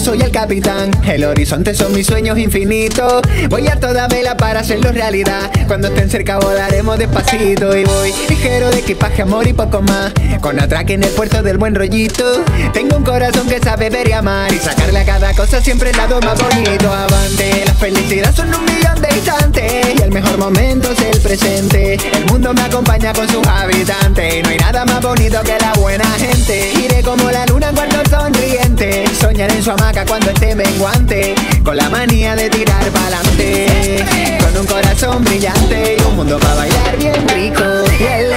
soy 0.00 0.20
el 0.20 0.30
capitán. 0.30 0.90
El 1.04 1.24
horizonte 1.24 1.74
son 1.74 1.92
mis 1.92 2.06
sueños 2.06 2.38
infinitos. 2.38 3.22
Voy 3.48 3.68
a 3.68 3.78
toda 3.78 4.08
vela 4.08 4.36
para 4.36 4.60
hacerlo 4.60 4.92
realidad. 4.92 5.50
Cuando 5.66 5.88
estén 5.88 6.10
cerca 6.10 6.38
volaremos 6.38 6.98
despacito. 6.98 7.76
Y 7.76 7.84
voy 7.84 8.12
ligero 8.28 8.70
de 8.70 8.80
equipaje, 8.80 9.22
amor 9.22 9.46
y 9.46 9.52
poco 9.52 9.82
más. 9.82 10.12
Con 10.40 10.60
atraque 10.60 10.94
en 10.94 11.04
el 11.04 11.10
puerto 11.10 11.42
del 11.42 11.58
buen 11.58 11.74
rollito. 11.74 12.44
Tengo 12.72 12.96
un 12.96 13.04
corazón 13.04 13.48
que 13.48 13.58
sabe 13.58 13.90
ver 13.90 14.08
y 14.08 14.12
amar. 14.12 14.52
Y 14.52 14.58
sacarle 14.58 15.00
a 15.00 15.04
cada 15.04 15.32
cosa 15.34 15.60
siempre 15.60 15.90
el 15.90 15.96
lado 15.96 16.20
más 16.20 16.40
bonito. 16.40 16.92
Avante, 16.92 17.64
la 17.64 17.74
felicidad 17.74 18.34
son 18.34 18.54
un 18.54 18.64
millón 18.64 19.00
de 19.00 19.08
instantes. 19.16 19.72
Y 19.98 20.02
el 20.02 20.10
mejor 20.10 20.38
momento 20.38 20.90
es 20.92 21.00
el 21.00 21.20
presente. 21.20 21.94
El 22.12 22.26
mundo 22.26 22.52
me 22.52 22.62
acompaña 22.62 23.12
con 23.12 23.28
sus 23.28 23.46
habitantes. 23.46 24.42
No 24.42 24.48
hay 24.50 24.58
nada 24.58 24.84
más 24.84 25.00
bonito 25.00 25.40
que 25.42 25.56
la 25.58 25.72
buena 25.74 26.06
gente. 26.18 26.72
Iré 26.84 27.02
como 27.02 27.30
la 27.30 27.46
luna 27.46 27.72
cuando 27.74 28.02
sonriente. 28.10 29.04
Soñaré 29.18 29.54
en 29.54 29.62
su 29.62 29.70
hamaca 29.86 30.04
cuando 30.04 30.30
esté 30.30 30.54
menguante. 30.54 31.34
Con 31.64 31.76
la 31.76 31.88
manía 31.88 32.34
de 32.34 32.50
tirar 32.50 32.84
pa'lante. 32.90 34.04
Con 34.40 34.60
un 34.60 34.66
corazón 34.66 35.24
brillante 35.24 35.96
y 35.98 36.02
un 36.02 36.16
mundo 36.16 36.38
para 36.38 36.54
bailar 36.56 36.96
bien 36.98 37.28
rico. 37.28 37.62
El 38.00 38.32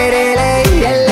y 0.80 0.86
el 0.86 1.09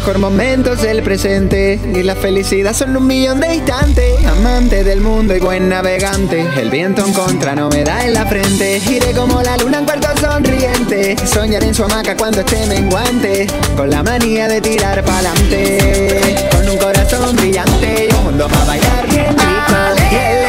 mejor 0.00 0.18
momento 0.18 0.72
es 0.72 0.84
el 0.84 1.02
presente. 1.02 1.78
Y 1.94 2.02
la 2.02 2.14
felicidad 2.14 2.72
son 2.72 2.96
un 2.96 3.06
millón 3.06 3.38
de 3.38 3.54
instantes. 3.54 4.24
Amante 4.24 4.82
del 4.82 5.02
mundo 5.02 5.36
y 5.36 5.40
buen 5.40 5.68
navegante, 5.68 6.48
el 6.56 6.70
viento 6.70 7.04
en 7.06 7.12
contra 7.12 7.54
no 7.54 7.68
me 7.68 7.84
da 7.84 8.06
en 8.06 8.14
la 8.14 8.24
frente. 8.24 8.80
Iré 8.88 9.12
como 9.12 9.42
la 9.42 9.58
luna 9.58 9.80
en 9.80 9.84
cuarto 9.84 10.08
sonriente, 10.18 11.16
soñar 11.26 11.62
en 11.64 11.74
su 11.74 11.84
hamaca 11.84 12.16
cuando 12.16 12.40
esté 12.40 12.64
menguante, 12.66 13.46
con 13.76 13.90
la 13.90 14.02
manía 14.02 14.48
de 14.48 14.62
tirar 14.62 15.04
pa'lante, 15.04 16.48
con 16.50 16.70
un 16.70 16.78
corazón 16.78 17.36
brillante 17.36 18.08
y 18.10 18.14
un 18.14 18.24
mundo 18.24 18.48
para 18.48 18.64
bailar 18.64 19.06
bien 19.06 19.36
rico. 19.36 20.39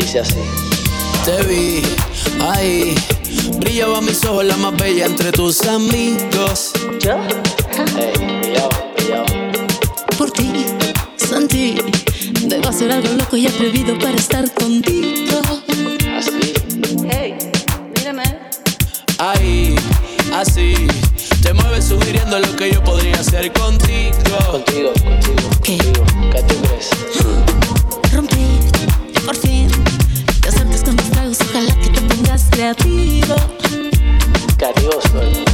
Dice 0.00 0.20
así. 0.20 0.40
Te 1.26 1.42
vi 1.42 1.82
Ahí 2.40 2.94
brillaba 3.58 4.00
mis 4.00 4.24
ojos 4.24 4.44
la 4.46 4.56
más 4.56 4.74
bella 4.76 5.04
entre 5.04 5.30
tus 5.30 5.60
amigos. 5.66 6.72
¿Yo? 7.04 7.18
Hey, 7.96 8.54
yo, 8.56 8.68
yo. 9.06 9.24
Por 10.16 10.30
ti, 10.30 10.64
sentí. 11.16 11.76
Debo 12.46 12.68
hacer 12.68 12.90
algo 12.92 13.12
loco 13.12 13.36
y 13.36 13.46
atrevido 13.46 13.98
para 13.98 14.16
estar 14.16 14.50
contigo. 14.54 15.40
Así. 16.16 16.54
Hey, 17.10 17.36
mírame. 17.96 18.24
Ahí, 19.18 19.76
así. 20.34 20.74
Te 21.42 21.52
mueves 21.52 21.84
sugiriendo 21.84 22.38
lo 22.38 22.56
que 22.56 22.72
yo 22.72 22.82
podría 22.82 23.16
hacer 23.16 23.52
contigo. 23.52 24.14
Contigo, 24.50 24.92
contigo. 24.94 25.50
¿Qué? 25.62 25.76
Contigo. 25.76 26.06
¿Qué 26.32 26.42
tú 26.42 26.54
crees? 26.62 26.90
Rompí, 28.12 28.46
por 29.24 29.36
fin. 29.36 29.69
Tragos, 31.30 31.38
ojalá 31.48 31.74
que 31.80 31.90
te 31.90 32.00
pongas 32.00 32.44
creativo. 32.50 33.36
Creativo 34.56 34.92
soy. 35.12 35.44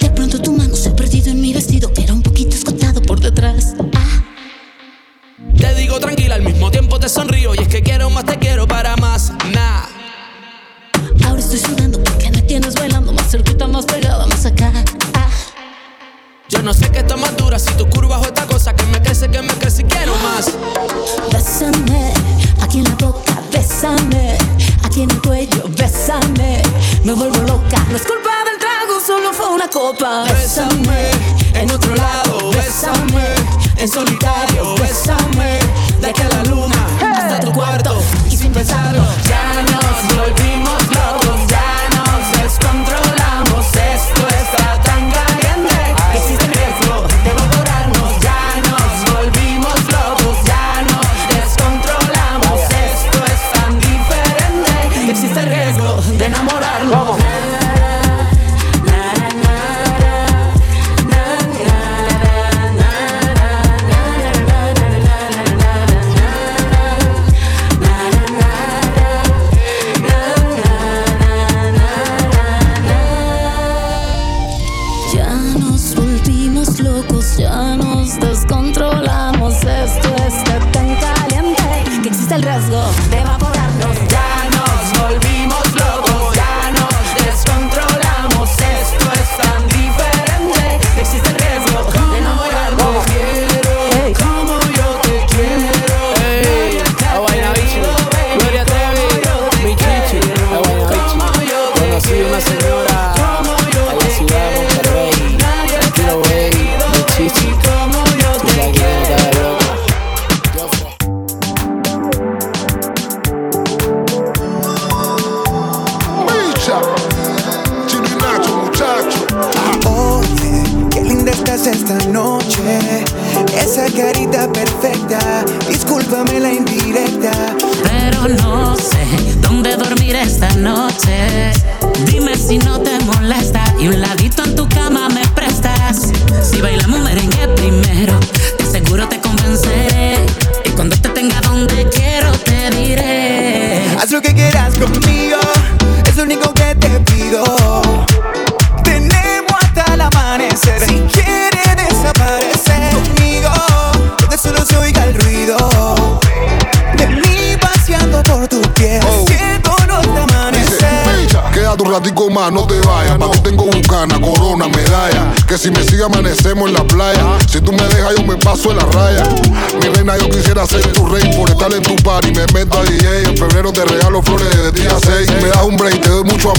De 0.00 0.10
pronto 0.10 0.40
tu 0.40 0.52
mano 0.52 0.74
se 0.74 0.88
ha 0.88 0.96
perdido 0.96 1.30
en 1.30 1.40
mi 1.40 1.52
vestido, 1.52 1.92
que 1.92 2.02
era 2.02 2.12
un 2.12 2.22
poquito 2.22 2.56
escotado 2.56 3.00
por 3.02 3.20
detrás. 3.20 3.74
Ah, 3.94 4.22
Te 5.56 5.74
digo 5.74 6.00
tranquila, 6.00 6.34
al 6.34 6.42
mismo 6.42 6.70
tiempo 6.70 6.98
te 6.98 7.08
sonrío. 7.08 7.54
Y 7.54 7.58
es 7.58 7.68
que 7.68 7.82
quiero 7.82 8.10
más, 8.10 8.24
te 8.24 8.38
quiero 8.38 8.66
para 8.66 8.96
más. 8.96 9.32
Nah. 9.52 9.84
ahora 11.26 11.40
estoy 11.40 11.58
sudando 11.58 12.02
porque 12.02 12.30
me 12.30 12.42
tienes 12.42 12.74
bailando 12.74 13.12
más 13.12 13.30
cerquita, 13.30 13.66
más 13.68 13.84
pegada, 13.84 14.26
más 14.26 14.44
acá. 14.46 14.72
Ah, 15.14 15.28
Yo 16.48 16.62
no 16.62 16.74
sé 16.74 16.90
qué 16.90 16.98
está 17.00 17.16
más 17.16 17.36
dura, 17.36 17.58
si 17.58 17.72
tu 17.74 17.88
curva 17.88 18.18
o 18.18 18.24
esta 18.24 18.46
cosa 18.46 18.74
que 18.74 18.84
me 18.86 19.00
crece, 19.00 19.28
que 19.28 19.42
me 19.42 19.52
crece 19.54 19.82
y 19.82 19.84
quiero 19.84 20.12
más. 20.18 20.50
bésame, 21.32 22.12
aquí 22.60 22.78
en 22.78 22.84
la 22.84 22.94
boca, 22.96 23.41
bésame, 23.62 24.36
aquí 24.84 25.02
en 25.02 25.10
el 25.10 25.22
cuello, 25.22 25.62
bésame. 25.78 26.62
Me 27.04 27.12
vuelvo 27.12 27.38
loca, 27.46 27.78
no 27.90 27.96
es 27.96 28.02
culpa 28.02 28.30
del 28.46 28.58
trago, 28.58 29.00
solo 29.06 29.32
fue 29.32 29.48
una 29.50 29.68
copa. 29.68 30.24
Bésame, 30.24 31.10
en 31.54 31.70
otro 31.70 31.94
lado, 31.94 32.50
bésame, 32.50 33.24
en 33.76 33.88
solitario, 33.88 34.74
bésame, 34.76 35.60
de 36.00 36.06
aquí 36.08 36.22
a 36.22 36.28
la 36.28 36.42
luna, 36.44 36.86
hasta 37.14 37.40
tu 37.40 37.52
cuarto, 37.52 38.02
y 38.28 38.36
sin 38.36 38.52
pensarlo, 38.52 39.04
ya 39.28 39.62
nos 39.70 40.16
volvimos 40.16 40.82
locos, 40.98 41.40
ya 41.48 41.70
nos 41.96 42.42
descontrolamos, 42.42 43.66
esto 43.94 44.21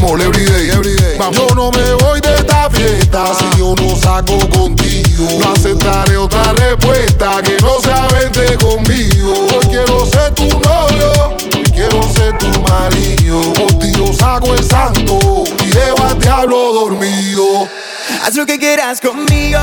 mall 0.04 0.22
everyday. 0.22 0.68
Yo 1.32 1.48
no 1.56 1.72
me 1.72 1.94
voy 2.04 2.20
de 2.20 2.36
esta 2.36 2.70
fiesta 2.70 3.34
si 3.34 3.60
yo 3.60 3.74
no 3.76 3.96
saco 3.96 4.38
contigo. 4.50 5.28
No 5.40 5.54
aceptaré 5.54 6.18
otra 6.18 6.54
respuesta 6.54 7.42
que 7.42 7.58
no 7.62 7.80
sea 7.80 8.08
verte 8.08 8.58
conmigo. 8.58 9.48
Hoy 9.54 9.66
quiero 9.70 10.06
ser 10.06 10.34
tu 10.34 10.48
novio, 10.48 11.38
quiero 11.74 12.04
ser 12.14 12.38
tu 12.38 12.50
marido. 12.62 13.54
Contigo 13.54 14.14
saco 14.14 14.54
el 14.54 14.64
santo 14.64 15.44
y 15.64 15.72
llevo 15.72 16.04
al 16.04 16.20
diablo 16.20 16.74
dormido. 16.74 17.68
Haz 18.26 18.36
lo 18.36 18.46
que 18.46 18.60
quieras 18.60 19.00
conmigo, 19.00 19.60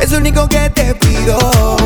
es 0.00 0.10
lo 0.10 0.18
único 0.18 0.48
que 0.48 0.70
te 0.70 0.94
pido 0.94 1.83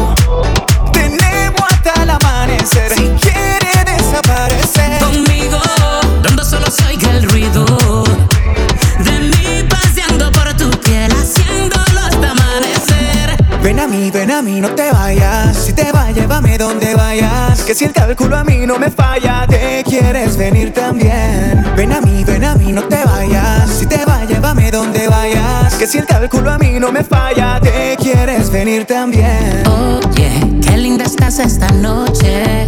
Que 17.69 17.75
si 17.75 17.85
el 17.85 17.93
cálculo 17.93 18.35
a 18.35 18.45
mí 18.45 18.65
no 18.67 18.79
me 18.79 18.91
falla, 18.91 19.47
te 19.47 19.85
quieres 19.85 20.39
venir 20.39 20.73
también. 20.73 21.63
Ven 21.77 21.93
a 21.93 22.01
mí, 22.01 22.25
ven 22.25 22.43
a 22.43 22.55
mí, 22.55 22.73
no 22.73 22.83
te 22.85 23.05
vayas. 23.05 23.69
Si 23.69 23.85
te 23.85 24.03
va, 24.07 24.25
llévame 24.25 24.71
donde 24.71 25.07
vayas. 25.07 25.75
Que 25.75 25.87
si 25.87 25.99
el 25.99 26.07
cálculo 26.07 26.51
a 26.51 26.57
mí 26.57 26.81
no 26.81 26.91
me 26.91 27.05
falla, 27.05 27.61
te 27.61 27.95
quieres 28.01 28.51
venir 28.51 28.87
también. 28.87 29.65
Oye, 29.67 30.31
qué 30.63 30.79
linda 30.79 31.05
estás 31.05 31.41
esta 31.41 31.69
noche. 31.73 32.67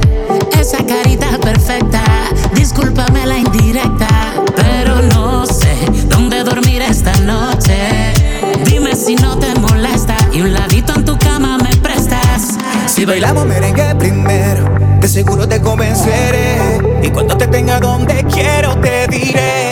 bailamos 13.11 13.45
merengue 13.45 13.93
primero, 13.97 14.65
de 15.01 15.09
seguro 15.09 15.49
te 15.49 15.61
convenceré. 15.61 16.79
Y 17.03 17.11
cuando 17.11 17.37
te 17.37 17.49
tenga 17.49 17.81
donde 17.81 18.25
quiero, 18.33 18.77
te 18.77 19.09
diré. 19.09 19.70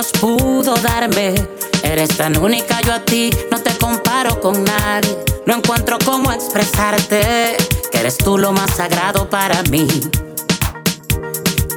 Dios 0.00 0.12
pudo 0.18 0.76
darme. 0.76 1.34
Eres 1.82 2.16
tan 2.16 2.38
única, 2.38 2.80
yo 2.80 2.94
a 2.94 3.00
ti 3.00 3.28
no 3.50 3.58
te 3.58 3.76
comparo 3.76 4.40
con 4.40 4.64
nadie. 4.64 5.14
No 5.44 5.56
encuentro 5.56 5.98
cómo 6.06 6.32
expresarte, 6.32 7.54
que 7.92 7.98
eres 7.98 8.16
tú 8.16 8.38
lo 8.38 8.50
más 8.50 8.74
sagrado 8.74 9.28
para 9.28 9.62
mí. 9.64 9.86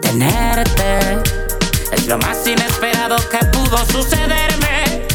Tenerte 0.02 1.22
es 1.92 2.08
lo 2.08 2.18
más 2.18 2.48
inesperado 2.48 3.18
que 3.30 3.46
pudo 3.48 3.78
sucederme. 3.92 5.06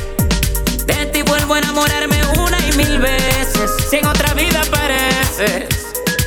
De 0.85 1.07
ti 1.07 1.23
vuelvo 1.23 1.55
a 1.55 1.61
enamorarme 1.61 2.21
una 2.41 2.59
y 2.59 2.77
mil 2.77 2.99
veces. 2.99 3.71
Si 3.89 3.97
en 3.97 4.07
otra 4.07 4.35
vida 4.35 4.61
pareces, 4.71 5.67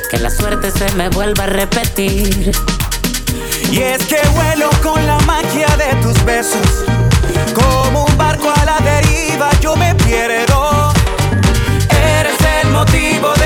que 0.10 0.18
la 0.18 0.32
suerte 0.32 0.72
se 0.72 0.90
me 0.96 1.10
vuelva 1.10 1.44
a 1.44 1.48
repetir. 1.48 2.52
Y 3.72 3.82
es 3.84 4.06
que 4.06 4.20
vuelo 4.36 4.70
con 4.84 5.08
la 5.08 5.18
magia 5.20 5.68
de 5.78 5.96
tus 6.02 6.24
besos. 6.26 6.84
Como 7.54 8.04
un 8.04 8.18
barco 8.18 8.52
a 8.54 8.66
la 8.66 8.78
deriva 8.80 9.50
yo 9.62 9.78
me 9.78 9.96
pierdo. 9.96 10.92
Eres 11.90 12.38
el 12.62 12.72
motivo 12.72 13.34
de 13.36 13.41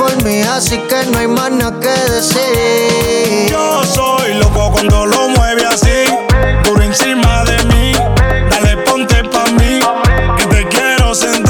por 0.00 0.24
mí, 0.24 0.40
así 0.40 0.78
que 0.88 1.04
no 1.10 1.18
hay 1.18 1.28
más 1.28 1.50
nada 1.50 1.78
que 1.78 2.12
decir. 2.12 3.50
Yo 3.50 3.84
soy 3.84 4.32
loco 4.34 4.72
cuando 4.72 5.04
lo 5.04 5.28
mueve 5.28 5.66
así, 5.66 6.04
por 6.64 6.82
encima 6.82 7.44
de 7.44 7.64
mí. 7.64 7.92
Dale, 8.50 8.78
ponte 8.78 9.22
pa' 9.24 9.50
mí, 9.58 9.78
que 10.38 10.46
te 10.46 10.68
quiero 10.68 11.14
sentir. 11.14 11.49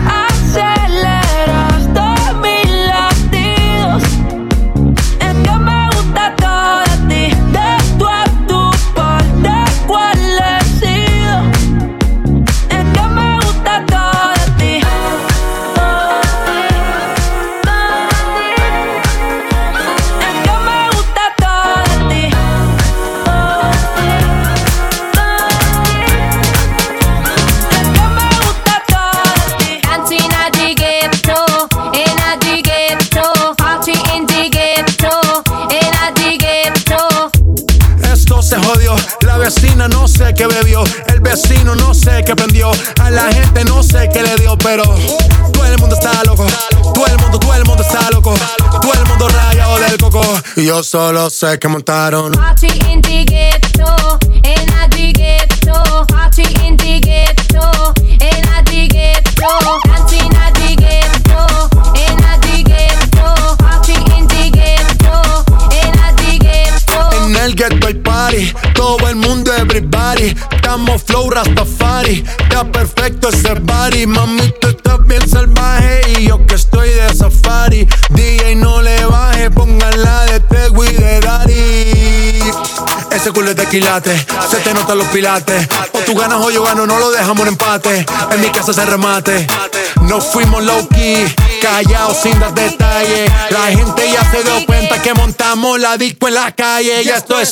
Yo 50.71 50.83
solo 50.83 51.29
sé 51.29 51.59
que 51.59 51.67
montaron. 51.67 52.31
Party 52.31 52.67
in 52.89 53.01
the 53.01 53.25
ghetto, 53.25 54.17
en 54.41 54.65
la 54.67 54.87
the 54.87 55.11
ghetto. 55.11 56.05
Party 56.07 56.43
in 56.65 56.77
the 56.77 57.01
ghetto, 57.01 57.93
en 58.07 58.45
la 58.45 58.63
the 58.63 58.87
ghetto. 58.87 59.49
Dancing 59.83 60.33
at 60.33 60.53
the 60.53 60.73
ghetto, 60.77 61.69
en 61.93 62.15
la 62.21 62.39
the 62.39 62.63
ghetto. 62.63 63.57
Party 63.57 63.95
in 64.15 64.25
the 64.29 64.49
ghetto, 64.49 65.43
en 65.71 65.91
la 65.99 66.15
the 66.15 66.39
ghetto. 66.39 67.25
En 67.25 67.35
el 67.35 67.53
ghetto 67.53 67.87
hay 67.87 67.95
party, 67.95 68.53
todo 68.73 69.09
el 69.09 69.17
mundo 69.17 69.51
everybody. 69.53 70.33
Estamos 70.51 71.03
flow 71.03 71.29
Rastafari, 71.31 72.23
está 72.43 72.63
perfecto 72.71 73.27
ese 73.27 73.55
body. 73.55 74.05
Mami, 74.05 74.53
tú 74.61 74.69
estás 74.69 75.05
bien 75.05 75.27
salvaje 75.27 75.99
y 76.17 76.27
yo 76.27 76.47
que 76.47 76.55
estoy 76.55 76.91
de 76.91 77.13
safari. 77.13 77.85
De 83.31 83.65
quilate. 83.67 84.25
Se 84.49 84.57
te 84.57 84.73
notan 84.73 84.97
los 84.97 85.07
pilates. 85.07 85.67
O 85.93 85.99
tú 85.99 86.15
ganas 86.15 86.39
o 86.41 86.51
yo 86.51 86.63
gano, 86.63 86.85
no 86.85 86.99
lo 86.99 87.11
dejamos 87.11 87.41
en 87.41 87.47
empate. 87.49 88.05
En 88.31 88.41
mi 88.41 88.49
casa 88.49 88.73
se 88.73 88.85
remate. 88.85 89.47
No 90.01 90.19
fuimos 90.19 90.63
low 90.63 90.87
key, 90.89 91.33
callados 91.61 92.17
sin 92.21 92.37
dar 92.39 92.53
detalles. 92.53 93.31
La 93.49 93.67
gente 93.67 94.11
ya 94.11 94.29
se 94.29 94.43
dio 94.43 94.65
cuenta 94.65 95.01
que 95.01 95.13
montamos 95.13 95.79
la 95.79 95.97
disco 95.97 96.27
en 96.27 96.33
la 96.35 96.51
calle. 96.51 97.03
Y 97.03 97.09
esto 97.09 97.39
es. 97.39 97.51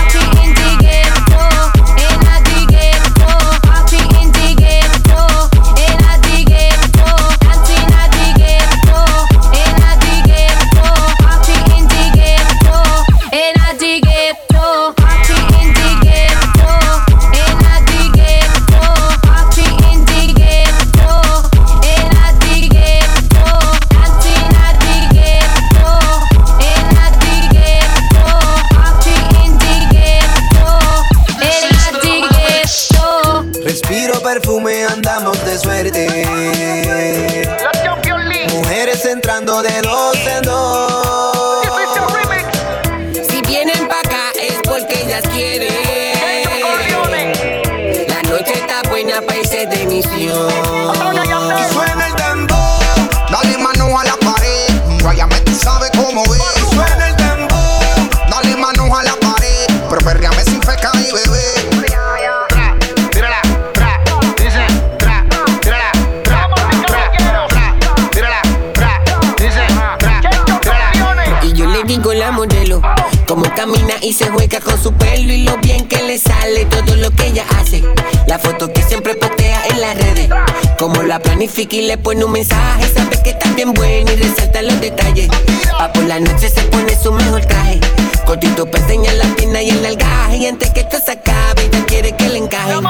Camina 73.55 73.95
y 74.01 74.13
se 74.13 74.29
juega 74.29 74.59
con 74.59 74.81
su 74.81 74.93
pelo 74.93 75.33
y 75.33 75.43
lo 75.43 75.57
bien 75.57 75.87
que 75.87 76.01
le 76.03 76.17
sale 76.17 76.65
todo 76.65 76.95
lo 76.95 77.11
que 77.11 77.27
ella 77.27 77.45
hace. 77.57 77.83
La 78.27 78.39
foto 78.39 78.71
que 78.71 78.81
siempre 78.83 79.15
postea 79.15 79.65
en 79.67 79.81
las 79.81 79.97
redes, 79.97 80.29
como 80.77 81.01
la 81.03 81.19
planifica 81.19 81.75
y 81.75 81.81
le 81.83 81.97
pone 81.97 82.23
un 82.25 82.31
mensaje, 82.31 82.87
sabe 82.93 83.21
que 83.23 83.31
está 83.31 83.51
bien 83.53 83.73
buena 83.73 84.11
y 84.11 84.15
resalta 84.15 84.61
los 84.61 84.79
detalles. 84.79 85.29
Pa' 85.77 85.91
por 85.91 86.03
la 86.03 86.19
noche 86.19 86.49
se 86.49 86.61
pone 86.63 86.97
su 87.01 87.11
mejor 87.11 87.45
traje, 87.45 87.79
cortito 88.25 88.69
pa' 88.69 88.77
enseñar 88.79 89.15
la 89.15 89.25
pierna 89.35 89.61
y 89.61 89.69
el 89.69 89.85
algaje 89.85 90.37
y 90.37 90.45
antes 90.47 90.69
que 90.71 90.81
esto 90.81 90.97
se 91.03 91.11
acabe 91.11 91.63
ella 91.63 91.85
quiere 91.85 92.15
que 92.15 92.29
le 92.29 92.37
encaje. 92.37 92.73
Dos, 92.73 92.83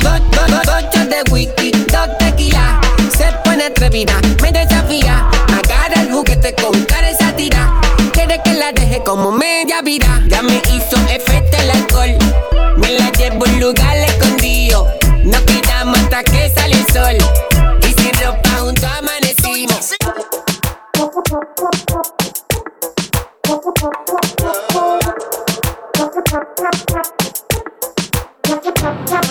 dos, 0.00 0.20
dos, 0.30 0.74
ocho 0.78 1.04
de 1.06 1.32
whisky, 1.32 1.70
dos 1.70 2.18
tequila, 2.18 2.80
se 3.16 3.32
pone 3.44 3.64
atrevida, 3.64 4.20
me 4.42 4.52
vida. 9.86 10.20
Ya 10.26 10.42
me 10.42 10.56
hizo 10.56 10.96
efecto 11.08 11.56
el 11.58 11.70
alcohol. 11.70 12.18
Me 12.76 12.90
la 12.98 13.10
llevo 13.12 13.46
a 13.46 13.48
un 13.48 13.60
lugar 13.60 13.96
escondido. 13.96 14.92
Nos 15.22 15.40
quedamos 15.42 15.98
hasta 16.00 16.24
que 16.24 16.50
sale 16.50 16.74
el 16.74 16.86
sol. 16.92 17.16
Y 17.82 18.02
sin 18.02 18.12
ropa 18.20 18.50
juntos 18.58 18.90
amanecimos. 18.98 19.94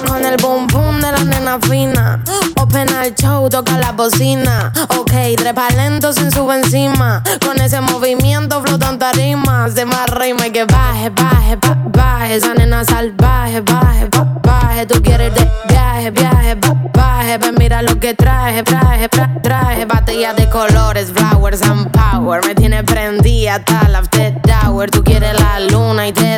Con 0.08 0.26
el 0.26 0.38
de 0.38 0.85
nena 1.24 1.60
fina. 1.60 2.22
Open 2.62 2.88
el 2.90 3.14
show, 3.16 3.48
toca 3.50 3.78
la 3.78 3.92
bocina. 3.92 4.72
Ok, 4.98 5.12
trepa 5.38 5.70
lento 5.70 6.14
sin 6.14 6.32
sube 6.32 6.56
encima. 6.56 7.22
Con 7.46 7.60
ese 7.62 7.82
movimiento 7.82 8.62
flotan 8.64 9.00
tarimas. 9.00 9.76
De 9.76 9.86
más 9.86 10.10
rima 10.12 10.48
y 10.48 10.52
que 10.52 10.66
baje, 10.66 11.10
baje, 11.10 11.56
ba- 11.58 11.78
baje. 11.92 12.36
Esa 12.36 12.54
nena 12.54 12.84
salvaje, 12.86 13.62
baje, 13.62 14.08
ba- 14.10 14.28
baje. 14.44 14.86
Tú 14.86 15.02
quieres 15.02 15.34
de 15.34 15.50
viaje, 15.70 16.12
viaje, 16.12 16.56
ba- 16.56 16.76
baje. 16.94 17.38
Ven, 17.38 17.56
mira 17.58 17.82
lo 17.82 18.00
que 18.00 18.14
traje, 18.14 18.64
traje, 18.64 19.10
tra- 19.10 19.42
traje. 19.42 19.86
Batalla 19.86 20.34
de 20.34 20.50
colores, 20.50 21.12
flowers 21.14 21.62
and 21.62 21.90
power. 21.92 22.44
Me 22.46 22.56
tiene 22.56 22.84
prendida 22.84 23.56
hasta 23.56 23.88
la 23.90 24.00
after 24.00 24.34
hour. 24.66 24.90
Tú 24.90 25.04
quieres 25.04 25.40
la 25.40 25.60
luna 25.60 26.08
y 26.08 26.14
te 26.14 26.35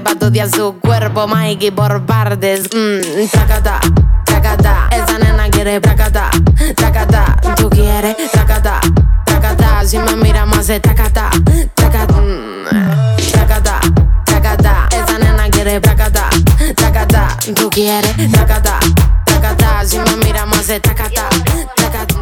Marte. 0.00 0.02
Pa' 0.02 0.12
estudiar 0.12 0.50
su 0.50 0.78
cuerpo, 0.80 1.26
Mikey, 1.26 1.70
por 1.70 2.04
partes. 2.06 2.68
Mmm, 2.74 3.28
tracata, 3.30 3.80
tracata. 4.24 4.88
Esa 4.90 5.18
nena 5.18 5.48
quiere 5.50 5.80
tracata, 5.80 6.30
tracata. 6.76 7.36
Tú 7.56 7.68
quieres 7.70 8.16
tracata, 8.32 8.80
tracata. 9.24 9.84
Si 9.84 9.98
me 9.98 10.16
mira 10.16 10.46
más 10.46 10.66
de 10.66 10.80
tracata, 10.80 11.30
tracata. 11.74 12.14
mm, 12.14 13.16
Tracata, 13.32 13.80
tracata. 14.24 14.88
Esa 14.90 15.18
nena 15.18 15.48
quiere 15.50 15.80
tracata, 15.80 16.28
tracata. 16.76 17.36
Tú 17.54 17.70
quieres 17.70 18.14
tracata, 18.32 18.78
tracata. 19.24 19.84
Si 19.84 19.98
me 19.98 20.16
mira 20.24 20.46
más 20.46 20.66
de 20.66 20.80
tracata, 20.80 21.28
tracata. 21.76 22.14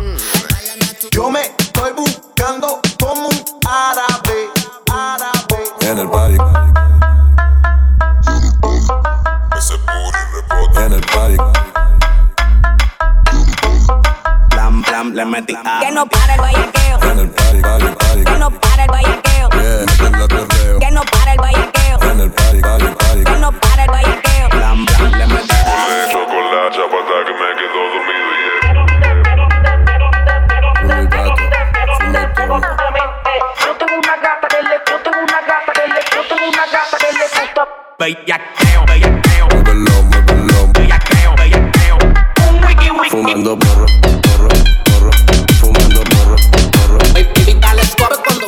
Yo 1.11 1.31
me 1.31 1.41
estoy 1.43 1.93
buscando 1.97 2.81
como 3.01 3.29
un 3.29 3.45
árabe, 3.67 4.51
árabe. 4.91 5.65
En 5.81 5.99
el 5.99 6.09
party. 6.09 6.58
En 10.89 10.95
el 10.95 11.01
party. 11.03 11.37
Blam, 14.49 14.83
blam, 14.83 15.13
le 15.13 15.25
metí 15.27 15.55
a. 15.55 15.81
Que 15.81 15.91
no 15.91 16.07
para 16.07 16.35
el 16.35 16.41
bellaqueo. 16.41 16.99
En 17.03 17.19
el 17.19 17.29
party, 17.29 17.61
party, 17.61 17.85
party. 17.85 18.25
Que 18.25 18.39
no 18.39 18.51
para 18.51 18.85
el 18.85 18.91
bellaqueo. 18.91 19.49
Yeah. 19.51 19.85
Que 20.81 20.91
no 20.91 21.03
para 21.05 21.33
el 21.35 21.41
bellaqueo. 21.43 21.99
En 22.11 22.21
el 22.21 22.31
party, 22.31 22.61
party, 22.63 22.87
party. 22.87 23.25
Que 23.25 23.37
no 23.37 23.53
para 23.53 23.85
el 23.85 23.91
bellaqueo. 23.91 24.49
Blam, 24.49 24.87
blam, 24.87 25.13
le 25.13 25.27
metí 25.27 25.53
a. 25.53 26.09
con 26.09 26.45
la 26.57 26.71
chapata 26.73 27.17
que 27.27 27.33
me 27.37 27.49
quedó 27.59 27.83
dormido 27.93 28.29
Yo 33.61 33.77
tengo 33.77 33.95
una 33.99 34.17
gata 34.17 34.49
que 34.49 34.63
le, 34.63 34.81
yo 34.89 34.97
tengo 35.05 35.19
una 35.21 35.41
gata 35.43 35.73
que 35.75 35.87
le, 35.87 36.01
yo 36.15 36.23
tengo 36.29 36.49
una 36.49 36.65
gata 36.65 36.97
que 36.99 37.13
le 37.13 37.25
gusta. 37.29 37.69
Bellaqueo. 37.99 38.68
Fumando 43.39 43.57
porro, 43.61 43.87
porro, 44.03 44.49
porro. 44.85 45.11
Fumando 45.61 46.01
porro, 46.11 46.35
porro. 46.73 46.99
Baby, 47.15 47.55
dale 47.61 47.83
suave 47.85 48.17
cuando 48.25 48.47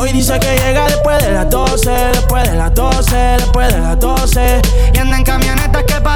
Hoy 0.00 0.12
dice 0.12 0.40
que 0.40 0.56
llega 0.56 0.86
después 0.86 1.22
de 1.22 1.32
las 1.32 1.50
12, 1.50 1.90
después 1.90 2.50
de 2.50 2.56
las 2.56 2.74
12, 2.74 3.16
después 3.16 3.74
de 3.74 3.78
las 3.78 4.00
12. 4.00 4.62
Y 4.94 4.98
anda 4.98 5.18
en 5.18 5.24
camionetas 5.24 5.84
que 5.84 6.00
parecen 6.00 6.11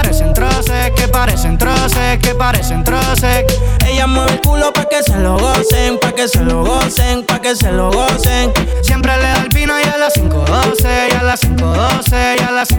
que 0.95 1.09
parecen 1.09 1.59
troces, 1.59 2.19
que 2.21 2.35
parecen 2.35 2.85
troces. 2.85 3.45
Ella 3.87 4.07
mueve 4.07 4.33
el 4.33 4.41
culo 4.41 4.73
pa' 4.73 4.89
que 4.89 5.03
se 5.03 5.17
lo 5.19 5.39
gocen, 5.39 5.99
pa' 5.99 6.13
que 6.13 6.29
se 6.29 6.43
lo 6.43 6.65
gocen, 6.65 7.25
pa' 7.25 7.41
que 7.41 7.55
se 7.55 7.73
lo 7.73 7.91
gocen. 7.91 8.53
Siempre 8.83 9.17
le 9.17 9.23
da 9.23 9.43
el 9.43 9.49
vino 9.51 9.75
y 9.79 9.89
a 9.89 9.97
las 9.97 10.15
5.12, 10.15 11.09
y 11.11 11.15
a 11.15 11.23
las 11.23 11.43
5.12, 11.43 12.37
y 12.39 12.43
a 12.43 12.51
las 12.51 12.71
5.12. 12.71 12.76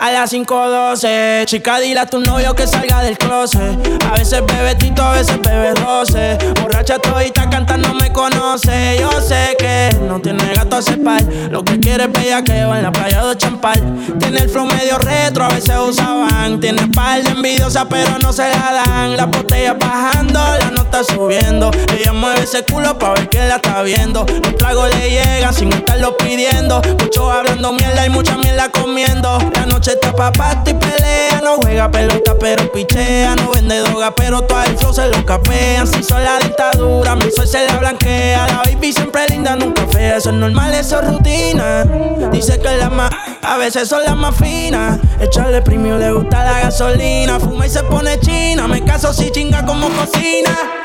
A 0.00 0.12
las 0.12 0.32
5.12, 0.32 1.44
chica, 1.46 1.80
dile 1.80 2.00
a 2.00 2.06
tu 2.06 2.20
novio 2.20 2.54
que 2.54 2.66
salga 2.66 3.02
del 3.02 3.18
closet. 3.18 4.02
A 4.08 4.12
veces 4.12 4.42
bebe 4.46 4.74
tito, 4.76 5.02
a 5.02 5.12
veces 5.12 5.40
bebe 5.42 5.74
12. 5.74 6.38
Borracha 6.60 6.98
todita 6.98 7.50
cantando 7.50 7.92
me 7.94 8.12
conoce. 8.12 8.96
Yo 9.00 9.10
sé 9.20 9.56
que 9.58 9.90
no 10.06 10.20
tiene 10.20 10.54
gato 10.54 10.76
a 10.76 10.82
cepar. 10.82 11.22
Lo 11.50 11.64
que 11.64 11.80
quiere 11.80 12.04
es 12.04 12.12
bella 12.12 12.42
que 12.42 12.64
va 12.64 12.78
en 12.78 12.84
la 12.84 12.92
playa 12.92 13.24
de 13.24 13.36
champal. 13.36 13.80
Tiene 14.18 14.38
el 14.38 14.48
flow 14.48 14.66
medio 14.66 14.98
retro, 14.98 15.44
a 15.44 15.48
veces 15.48 15.76
usaban. 15.76 16.60
Tiene 16.60 16.86
par 16.88 17.22
de 17.22 17.30
envidiosa, 17.30 17.88
pero 17.88 18.18
no 18.22 18.32
se 18.32 18.48
la 18.48 18.82
dan. 18.84 19.16
La 19.16 19.26
botella 19.26 19.74
bajando, 19.74 20.40
la 20.60 20.70
nota 20.70 21.02
subiendo. 21.04 21.70
Ella 21.98 22.12
mueve 22.12 22.44
ese 22.44 22.64
culo 22.64 22.98
pa' 22.98 23.14
ver 23.14 23.28
que 23.28 23.38
la 23.38 23.56
está 23.56 23.82
viendo. 23.82 24.24
Los 24.24 24.56
tragos 24.56 24.88
le 24.96 25.10
llegan 25.10 25.52
sin 25.52 25.72
estarlo 25.72 26.16
pidiendo. 26.16 26.80
Mucho 27.00 27.30
hablando 27.30 27.72
mierda 27.72 28.06
y 28.06 28.10
mucha 28.10 28.36
mierda 28.36 28.47
comiendo. 28.72 29.38
La 29.54 29.66
noche 29.66 29.92
está 29.92 30.12
pa' 30.12 30.32
party 30.32 30.70
y 30.70 30.74
pelea. 30.74 31.40
No 31.42 31.56
juega 31.56 31.90
pelota, 31.90 32.34
pero 32.38 32.70
pichea. 32.72 33.36
No 33.36 33.50
vende 33.50 33.78
droga, 33.80 34.14
pero 34.14 34.42
todo 34.42 34.62
el 34.62 34.76
flow 34.76 34.92
se 34.92 35.08
lo 35.08 35.24
capean. 35.24 35.86
Si 35.86 36.02
son 36.02 36.22
la 36.24 36.38
dictadura, 36.38 37.14
mi 37.14 37.30
sol 37.30 37.46
se 37.46 37.66
la 37.66 37.76
blanquea. 37.76 38.46
La 38.46 38.62
baby 38.64 38.92
siempre 38.92 39.26
linda, 39.28 39.56
nunca 39.56 39.86
fea. 39.86 40.16
Eso 40.16 40.30
es 40.30 40.36
normal, 40.36 40.74
eso 40.74 41.00
es 41.00 41.08
rutina. 41.08 41.84
Dice 42.32 42.58
que 42.60 42.76
la 42.76 42.90
más, 42.90 43.12
a 43.42 43.56
veces 43.56 43.88
son 43.88 44.02
las 44.04 44.16
más 44.16 44.34
finas. 44.34 44.98
Echarle 45.20 45.62
premio 45.62 45.98
le 45.98 46.12
gusta 46.12 46.44
la 46.44 46.60
gasolina. 46.60 47.38
Fuma 47.38 47.66
y 47.66 47.70
se 47.70 47.82
pone 47.84 48.18
china. 48.20 48.66
Me 48.66 48.84
caso 48.84 49.12
si 49.12 49.30
chinga 49.30 49.64
como 49.64 49.88
cocina. 49.88 50.77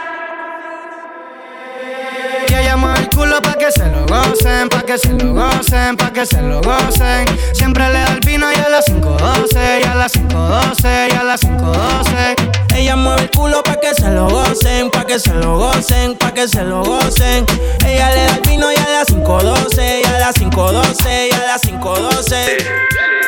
Ella 2.54 2.78
mueve 2.78 3.00
el 3.00 3.10
culo 3.10 3.42
pa' 3.42 3.56
que 3.56 3.72
se 3.72 3.86
lo 3.88 4.06
gocen, 4.06 4.70
pa' 4.70 4.84
que 4.84 4.98
se 4.98 5.14
lo 5.14 5.34
gocen, 5.34 5.98
pa' 5.98 6.14
que 6.14 6.26
se 6.26 6.42
lo 6.42 6.62
gocen. 6.62 7.26
Siempre 7.54 7.88
le 7.88 8.00
da 8.00 8.14
el 8.14 8.20
vino 8.20 8.52
y 8.52 8.56
a 8.56 8.70
las 8.70 8.86
5.12, 8.86 9.82
y 9.82 9.88
a 9.88 9.96
las 9.96 10.14
5.12, 10.14 11.08
y 11.12 11.16
a 11.16 11.24
las 11.24 11.42
5.12. 11.42 12.76
Ella 12.76 12.96
mueve 12.96 13.24
el 13.24 13.32
culo 13.32 13.64
pa' 13.64 13.80
que 13.80 13.94
se 13.96 14.10
lo 14.10 14.28
gocen, 14.30 14.90
pa' 14.92 15.06
que 15.06 15.20
se 15.20 15.34
lo 15.34 15.58
gocen, 15.58 16.16
pa' 16.16 16.34
que 16.34 16.48
se 16.48 16.64
lo 16.64 16.84
gocen. 16.84 17.46
Ella 17.86 18.10
le 18.12 18.26
da 18.26 18.36
el 18.36 18.42
vino 18.42 18.72
y 18.72 18.76
a 18.76 18.90
las 19.00 19.08
5.12, 19.10 20.02
y 20.02 20.08
a 20.08 20.20
las 20.20 20.36
5.12, 20.36 21.30
y 21.30 21.34
a 21.34 21.46
las 21.48 21.64
5.12. 21.64 22.58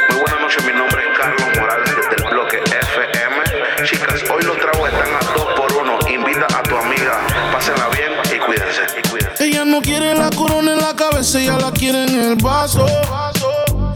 Muy 0.10 0.20
buenas 0.20 0.42
noches, 0.42 0.66
mi 0.66 0.74
nombre 0.74 1.02
es 1.02 1.20
Carlos 1.20 1.48
Morales 1.60 1.96
del 2.10 2.30
bloque 2.30 2.58
FM. 2.58 3.86
Chicas, 3.86 4.24
hoy 4.30 4.44
los 4.44 4.58
tragos 4.60 4.90
están 4.90 5.14
a 5.14 5.34
2 5.36 5.46
por 5.56 5.74
1 5.74 6.00
Invita 6.10 6.48
a 6.58 6.64
tu 6.64 6.78
amiga, 6.78 7.20
pásenla 7.52 7.90
bien 7.90 8.25
Ella 9.40 9.66
no 9.66 9.82
quiere 9.82 10.14
la 10.16 10.30
corona 10.30 10.74
en 10.74 10.80
la 10.80 10.96
cabeza, 10.96 11.40
ella 11.40 11.58
la 11.58 11.72
quiere 11.72 12.04
en 12.04 12.20
el 12.20 12.36
vaso. 12.36 12.86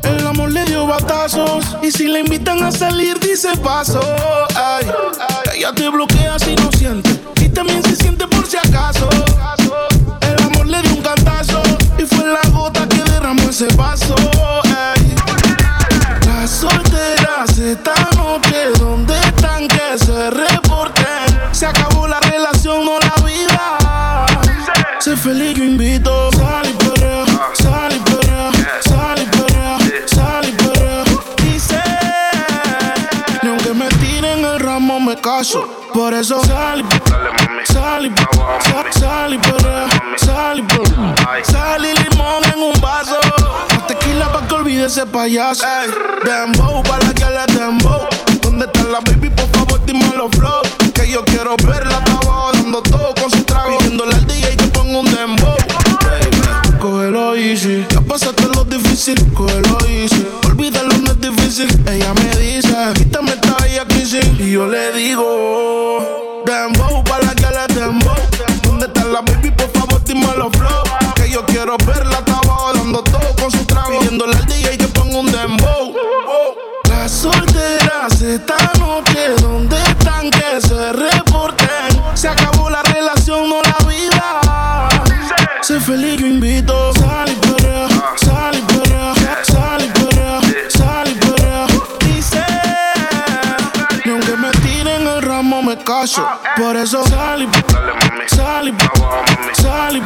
El 0.03 0.25
amor 0.25 0.51
le 0.51 0.63
dio 0.65 0.87
batazos. 0.87 1.77
Y 1.83 1.91
si 1.91 2.07
le 2.07 2.21
invitan 2.21 2.63
a 2.63 2.71
salir, 2.71 3.19
dice 3.19 3.49
paso. 3.57 3.99
Ay, 4.55 4.87
ella 5.55 5.71
te 5.73 5.89
bloquea 5.89 6.39
si 6.39 6.55
no 6.55 6.71
siente. 6.71 7.11
Y 7.41 7.49
también 7.49 7.83
se 7.83 7.95
siente 7.95 8.27
por 8.27 8.45
si 8.47 8.57
acaso. 8.57 9.07
El 10.21 10.43
amor 10.43 10.67
le 10.67 10.81
dio 10.81 10.95
un 10.95 11.01
cantazo. 11.01 11.61
Y 11.97 12.03
fue 12.03 12.25
la 12.25 12.41
gota 12.49 12.87
que 12.87 13.03
derramó 13.03 13.49
ese 13.49 13.67
vaso. 13.75 14.15
Ay. 14.65 15.15
Las 16.25 16.49
solteras 16.49 17.57
esta 17.57 17.93
noche, 17.93 18.08
Por 35.51 36.13
eso 36.13 36.43
sal 36.43 36.81
y 36.81 37.73
sal 37.73 38.05
y 38.05 38.99
sal, 38.99 39.33
y 39.33 40.19
sal 40.19 40.59
y. 40.59 41.43
Sal 41.43 41.85
y 41.85 41.93
limón 42.03 42.43
en 42.53 42.61
un 42.61 42.79
vaso. 42.79 43.17
Más 43.71 43.87
tequila 43.87 44.31
pa' 44.31 44.47
que 44.47 44.53
olvide 44.53 44.85
ese 44.85 45.07
payaso. 45.07 45.65
Ey, 45.65 45.89
dembow, 46.23 46.83
para 46.83 47.07
la 47.07 47.13
que 47.15 47.25
le 47.25 47.59
dembow. 47.59 48.01
¿Dónde 48.43 48.65
está 48.65 48.83
la 48.83 48.99
baby? 48.99 49.31
Por 49.31 49.47
favor, 49.47 49.83
dime 49.87 50.13
los 50.15 50.29
flow. 50.35 50.61
Que 50.93 51.09
yo 51.09 51.25
quiero 51.25 51.55
verla, 51.65 51.97
abajo 51.97 52.51
dando 52.53 52.83
todo 52.83 53.15
con 53.19 53.31
su 53.31 53.43
trago. 53.43 53.79
Pidiéndole 53.79 54.13
al 54.13 54.27
DJ 54.27 54.55
que 54.55 54.67
ponga 54.67 54.99
un 54.99 55.11
dembow. 55.11 55.57
Cógelo 56.79 57.35
easy, 57.35 57.85
ya 57.89 58.01
pasaste 58.01 58.45
lo 58.55 58.63
difícil, 58.65 59.33
cógelo 59.33 59.79
easy. 59.87 60.27
Olvídalo, 60.45 60.95
no 60.99 61.11
es 61.11 61.19
difícil. 61.19 61.67
Ella 61.87 62.13
me 62.13 62.28
Y 64.39 64.51
yo 64.51 64.67
le 64.67 64.93
digo, 64.93 66.43
dembow, 66.45 67.03
para 67.03 67.25
la 67.25 67.35
que 67.35 67.45
le 67.45 67.75
dembow. 67.75 68.15
¿Dónde 68.63 68.85
está 68.85 69.03
la 69.03 69.19
baby? 69.19 69.51
Por 69.51 69.69
favor, 69.71 70.01
dime 70.05 70.27
los 70.37 70.49
flow. 70.55 70.83
Que 71.15 71.29
yo 71.29 71.45
quiero 71.45 71.75
verla, 71.85 72.19
está 72.19 72.37
abajo 72.37 72.71
dando 72.73 73.03
todo 73.03 73.35
con 73.37 73.51
su 73.51 73.65
trago. 73.65 73.99
Pidiéndole 73.99 74.37
al 74.37 74.45
DJ 74.45 74.77
que 74.77 74.87
ponga 74.87 75.17
un 75.17 75.29
dembow. 75.29 75.93
Las 76.87 77.11
solteras 77.11 78.21
esta 78.21 78.55
noche, 78.79 79.35
caso. 96.09 96.27
Por 96.57 96.75
eso 96.75 97.03
sal 97.05 97.43
y 97.43 97.49
sal 99.55 100.03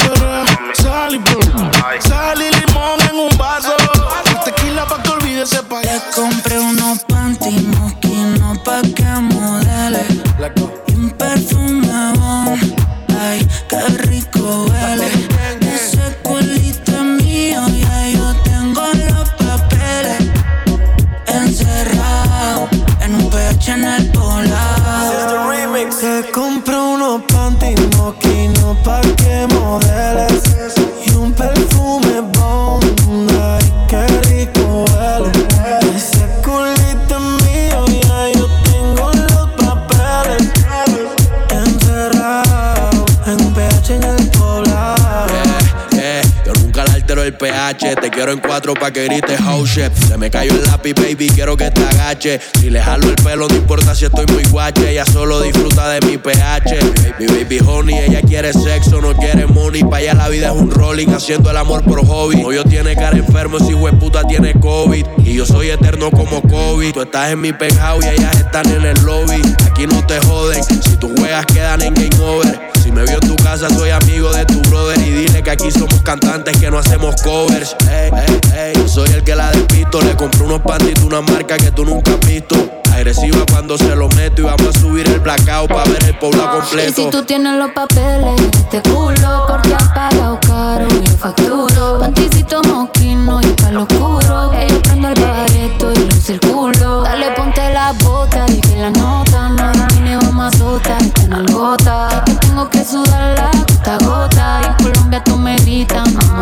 Te 47.76 48.12
quiero 48.12 48.32
en 48.32 48.40
cuatro 48.40 48.76
pa' 48.76 48.92
que 48.92 49.06
grites 49.06 49.40
oh 49.48 49.66
shit. 49.66 49.92
Se 49.94 50.16
me 50.16 50.30
cayó 50.30 50.54
el 50.54 50.64
lápiz, 50.64 50.94
baby, 50.94 51.28
quiero 51.28 51.58
que 51.58 51.72
te 51.72 51.84
agache. 51.84 52.40
Si 52.60 52.70
le 52.70 52.80
jalo 52.82 53.10
el 53.10 53.16
pelo, 53.16 53.48
no 53.48 53.56
importa 53.56 53.96
si 53.96 54.06
estoy 54.06 54.26
muy 54.28 54.44
guache. 54.44 54.92
Ella 54.92 55.06
solo 55.06 55.42
disfruta 55.42 55.90
de 55.90 56.06
mi 56.06 56.18
pH. 56.18 56.80
Mi 57.20 57.26
baby 57.26 57.60
honey, 57.66 57.98
ella 57.98 58.22
quiere 58.22 58.54
sexo, 58.54 59.02
no 59.02 59.16
quiere 59.16 59.48
money. 59.48 59.84
Pa' 59.84 59.98
allá 59.98 60.14
la 60.14 60.30
vida 60.30 60.52
es 60.52 60.56
un 60.56 60.70
rolling, 60.70 61.08
haciendo 61.10 61.50
el 61.50 61.58
amor 61.58 61.84
por 61.84 62.06
hobby. 62.06 62.44
Novio 62.44 62.64
tiene 62.64 62.96
cara 62.96 63.18
enfermo, 63.18 63.58
ese 63.58 63.74
puta 64.00 64.24
tiene 64.28 64.54
COVID. 64.60 65.06
Y 65.26 65.34
yo 65.34 65.46
soy 65.46 65.72
eterno 65.72 66.12
como 66.12 66.42
COVID. 66.44 66.94
Tú 66.94 67.02
estás 67.02 67.32
en 67.32 67.42
mi 67.42 67.54
penthouse 67.54 68.06
y 68.06 68.10
ellas 68.10 68.36
están 68.38 68.70
en 68.70 68.86
el 68.86 69.02
lobby. 69.04 69.42
Aquí 69.66 69.88
no 69.88 70.06
te 70.06 70.20
joden, 70.20 70.64
si 70.64 70.96
tus 70.98 71.12
juegas 71.20 71.46
quedan 71.48 71.82
en 71.82 71.94
game 71.96 72.24
over. 72.24 72.73
Si 72.84 72.92
me 72.92 73.04
vio 73.06 73.14
en 73.14 73.22
tu 73.22 73.36
casa, 73.38 73.70
soy 73.70 73.92
amigo 73.92 74.30
de 74.34 74.46
tu 74.46 74.60
brother. 74.70 75.00
Y 75.00 75.10
dile 75.10 75.42
que 75.42 75.52
aquí 75.52 75.72
somos 75.72 76.02
cantantes 76.02 76.58
que 76.58 76.70
no 76.70 76.80
hacemos 76.80 77.16
covers. 77.22 77.78
Ey, 77.90 78.12
ey, 78.14 78.74
ey, 78.76 78.90
soy 78.90 79.10
el 79.12 79.24
que 79.24 79.38
la 79.38 79.52
despisto. 79.52 80.02
Le 80.02 80.18
compré 80.18 80.44
unos 80.44 80.60
panditos, 80.60 81.02
una 81.06 81.22
marca 81.22 81.56
que 81.56 81.72
tú 81.72 81.86
nunca 81.86 82.12
has 82.12 82.20
visto. 82.28 82.58
Agresiva 82.94 83.40
cuando 83.50 83.78
se 83.78 83.96
lo 83.96 84.10
meto 84.10 84.42
y 84.42 84.46
vamos 84.46 84.76
a 84.76 84.80
subir 84.80 85.08
el 85.08 85.20
blackout 85.20 85.70
para 85.70 85.86
ver 85.86 86.04
el 86.04 86.20
pueblo 86.20 86.44
completo. 86.52 87.02
Y 87.02 87.06
si 87.06 87.10
tú 87.10 87.24
tienes 87.24 87.58
los 87.58 87.72
papeles, 87.72 88.40
te 88.70 88.82
culo 88.82 89.46
porque 89.48 89.74
has 89.74 89.88
pagado 89.94 90.38
caro 90.42 90.86
y 90.90 91.08
facturo. 91.08 92.00
Panticito 92.02 92.62
moquino 92.64 93.40
y 93.42 93.48
pa'l 93.48 93.78
oscuro. 93.78 94.52
Que 94.52 94.68
yo 94.68 94.82
prendo 94.82 95.08
el 95.08 95.22
bareto 95.22 95.94
y 95.94 96.00
luce 96.10 96.34
el 96.34 96.40
culo. 96.42 97.02
Dale, 97.02 97.32
ponte 97.32 97.74
la 97.74 97.94
bota 97.94 98.46
y 98.50 98.60
que 98.60 98.76
la 98.76 98.90
nota. 98.92 99.50
Nadie 99.50 99.88
tiene 99.88 100.18
más 100.32 100.56
sota, 100.58 100.98
está 100.98 101.24
en 101.24 101.46
gota. 101.48 102.13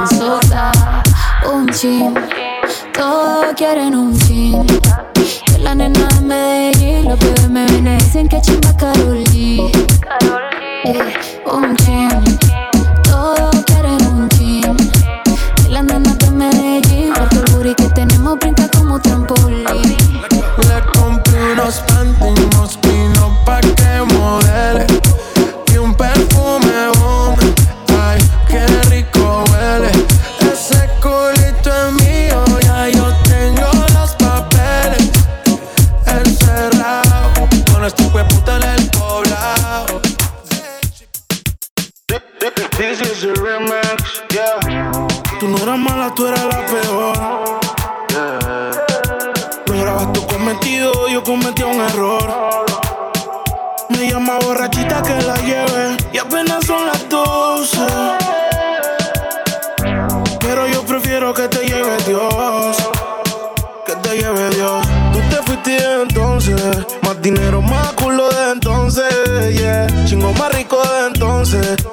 Mamazota. 0.02 0.72
Un 1.52 1.68
chin, 1.70 2.14
todos 2.94 3.54
quieren 3.56 3.96
un 3.96 4.18
chin. 4.18 4.66
Que 5.46 5.60
la 5.60 5.76
nena 5.76 6.08
de 6.08 6.22
Medellín, 6.22 7.06
los 7.06 7.20
pibes 7.20 7.50
me 7.50 7.66
ven 7.66 7.98
dicen 7.98 8.28
que 8.28 8.42
chimba 8.42 8.76
Karol 8.78 9.24
G. 9.26 9.70
Eh, 10.84 11.42
un 11.46 11.76
chin, 11.78 12.10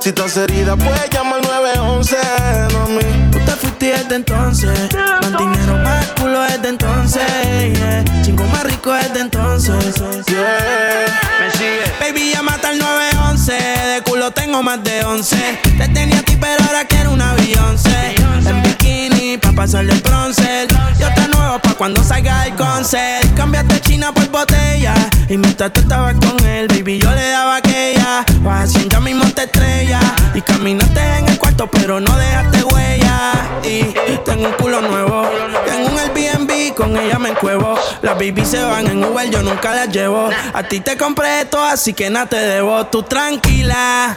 Si 0.08 0.10
estás 0.10 0.38
herida, 0.38 0.74
puedes 0.74 1.10
llamar 1.10 1.42
911, 1.42 2.16
mami. 2.72 3.30
Tú 3.30 3.38
te 3.44 3.52
fuiste 3.52 3.86
desde 3.88 4.14
entonces. 4.14 4.88
Más 4.94 5.36
dinero, 5.36 5.76
más 5.84 6.06
culo 6.18 6.40
desde 6.44 6.68
entonces. 6.70 7.22
Yeah. 7.78 8.04
Chingo 8.22 8.44
más 8.44 8.62
rico 8.64 8.90
desde 8.94 9.20
entonces. 9.20 10.00
Me 10.00 11.50
sigue. 11.52 11.84
Baby, 12.00 12.32
llámate 12.32 12.68
al 12.68 12.78
911. 12.78 13.52
De 13.52 14.02
culo 14.02 14.30
tengo 14.30 14.62
más 14.62 14.82
de 14.82 15.04
11. 15.04 15.36
Te 15.76 15.88
tenía 15.88 16.20
a 16.20 16.22
ti, 16.22 16.38
pero 16.40 16.64
ahora 16.64 16.86
quiero 16.86 17.10
un 17.10 17.20
avión. 17.20 17.76
En 18.46 18.62
bikini, 18.62 19.36
pa' 19.36 19.52
pasarle 19.52 19.92
el 19.92 20.00
bronce. 20.00 20.68
Yo 20.98 21.12
te 21.12 21.28
nuevo 21.28 21.58
pa' 21.58 21.74
cuando 21.74 22.02
salga 22.02 22.46
el 22.46 22.54
concert. 22.54 23.34
Cambiaste 23.36 23.78
China 23.82 24.14
por 24.14 24.26
botella. 24.30 24.94
Y 25.28 25.36
mientras 25.36 25.70
tú 25.74 25.80
estabas 25.80 26.14
con 26.14 26.46
él, 26.46 26.66
baby, 26.68 26.98
yo 26.98 27.10
Y 30.38 30.40
caminaste 30.40 31.00
en 31.18 31.26
el 31.26 31.36
cuarto, 31.36 31.66
pero 31.68 31.98
no 31.98 32.16
dejaste 32.16 32.62
huella. 32.62 33.32
Y 33.64 33.82
tengo 34.24 34.46
un 34.46 34.52
culo 34.52 34.80
nuevo. 34.80 35.28
Tengo 35.66 35.88
un 35.88 35.98
Airbnb, 35.98 36.76
con 36.76 36.96
ella 36.96 37.18
me 37.18 37.30
encuevo. 37.30 37.76
Las 38.02 38.14
baby 38.14 38.44
se 38.44 38.62
van 38.62 38.86
en 38.86 39.02
Uber, 39.02 39.28
yo 39.28 39.42
nunca 39.42 39.74
las 39.74 39.88
llevo. 39.88 40.30
A 40.52 40.62
ti 40.62 40.78
te 40.78 40.96
compré 40.96 41.40
esto, 41.40 41.60
así 41.60 41.92
que 41.92 42.08
nada 42.08 42.26
te 42.26 42.36
debo. 42.36 42.86
Tú 42.86 43.02
tranquila. 43.02 44.16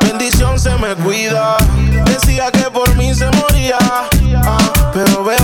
Bendición 0.21 0.59
se 0.59 0.69
me 0.77 0.93
cuida. 0.97 1.57
Decía 2.05 2.51
que 2.51 2.69
por 2.69 2.95
mí 2.95 3.11
se 3.15 3.25
moría. 3.31 3.79
ah, 3.81 4.91
pero 4.93 5.23
veo 5.23 5.40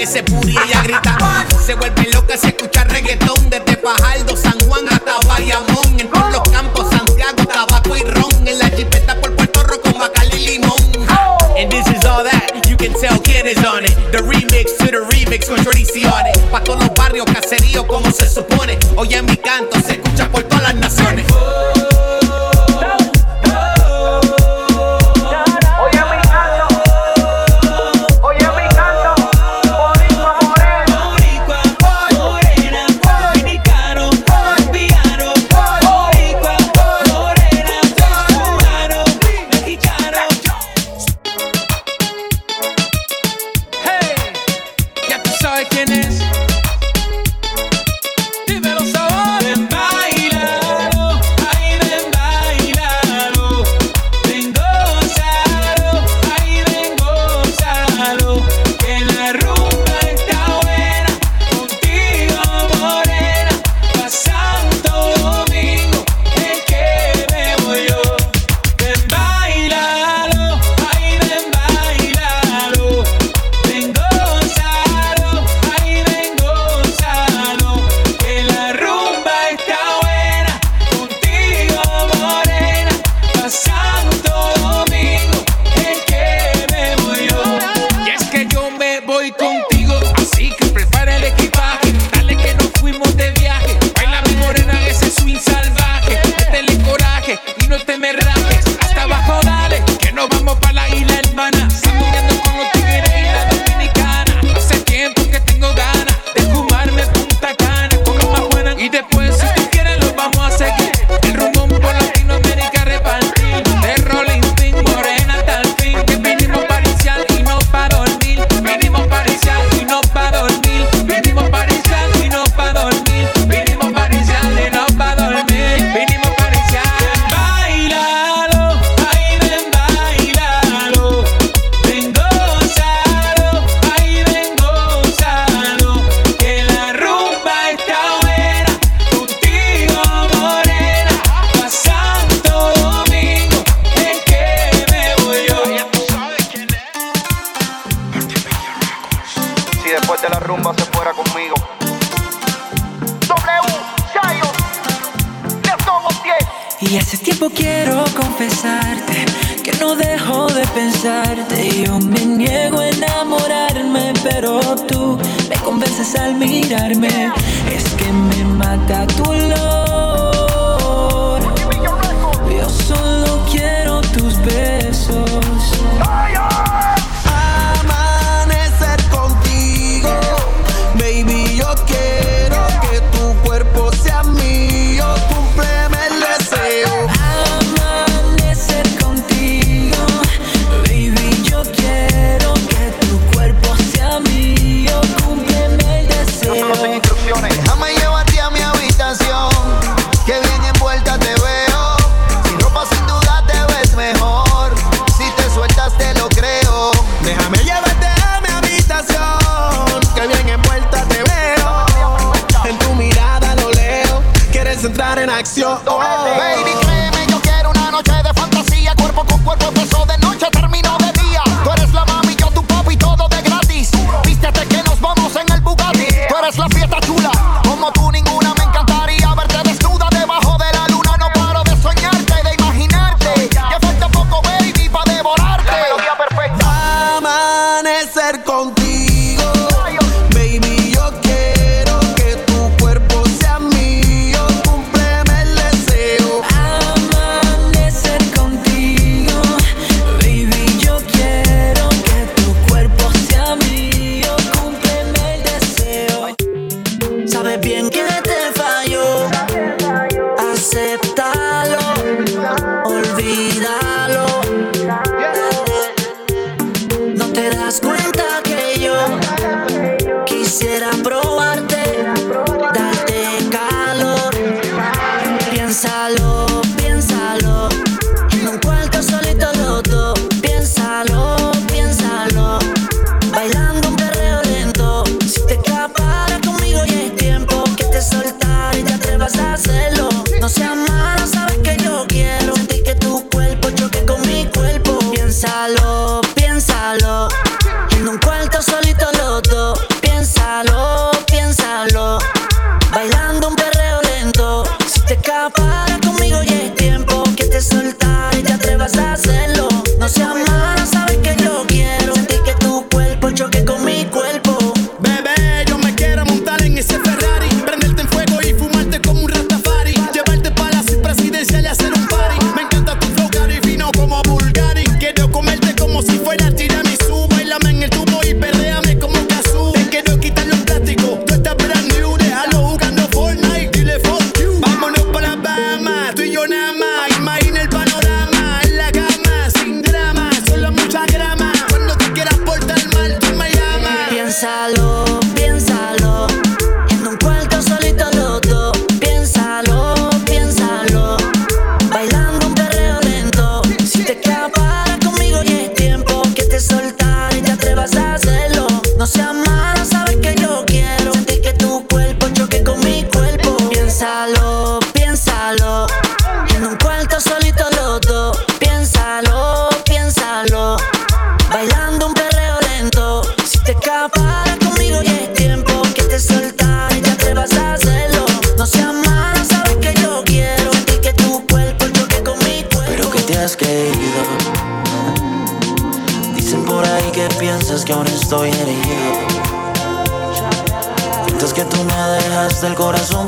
ese 0.00 0.22
puri 0.22 0.56
ella 0.64 0.82
grita. 0.82 1.46
Se 1.64 1.74
vuelve 1.74 2.08
loca 2.12 2.36
si 2.36 2.48
escucha 2.48 2.84
reggaetón 2.84 3.50
desde 3.50 3.76
Fajardo, 3.76 4.36
San 4.36 4.58
Juan 4.66 4.88
hasta 4.88 5.18
Bayamón. 5.26 5.98
En 5.98 6.08
todos 6.08 6.32
los 6.32 6.42
campos 6.50 6.86
Santiago, 6.90 7.44
tabaco 7.46 7.96
y 7.96 8.02
ron. 8.02 8.46
En 8.46 8.58
la 8.58 8.68
jipeta 8.70 9.20
por 9.20 9.34
Puerto 9.34 9.62
Rico 9.64 9.98
Bacali 9.98 10.36
y 10.36 10.46
limón. 10.46 10.78
And 11.58 11.70
this 11.70 11.86
is 11.88 12.04
all 12.04 12.22
that 12.22 12.66
you 12.68 12.76
can 12.76 12.92
tell 13.00 13.18
quién 13.18 13.46
is 13.48 13.58
on 13.64 13.82
it 13.82 13.90
The 14.12 14.18
remix 14.18 14.78
to 14.78 14.86
the 14.86 15.02
remix 15.10 15.48
con 15.48 15.58
C 15.58 16.06
on 16.06 16.26
it 16.26 16.38
Pa' 16.52 16.62
todos 16.62 16.84
los 16.84 16.94
barrios, 16.94 17.26
caseríos 17.26 17.84
como 17.86 18.12
se 18.12 18.28
supone 18.28 18.57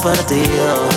el 0.02 0.89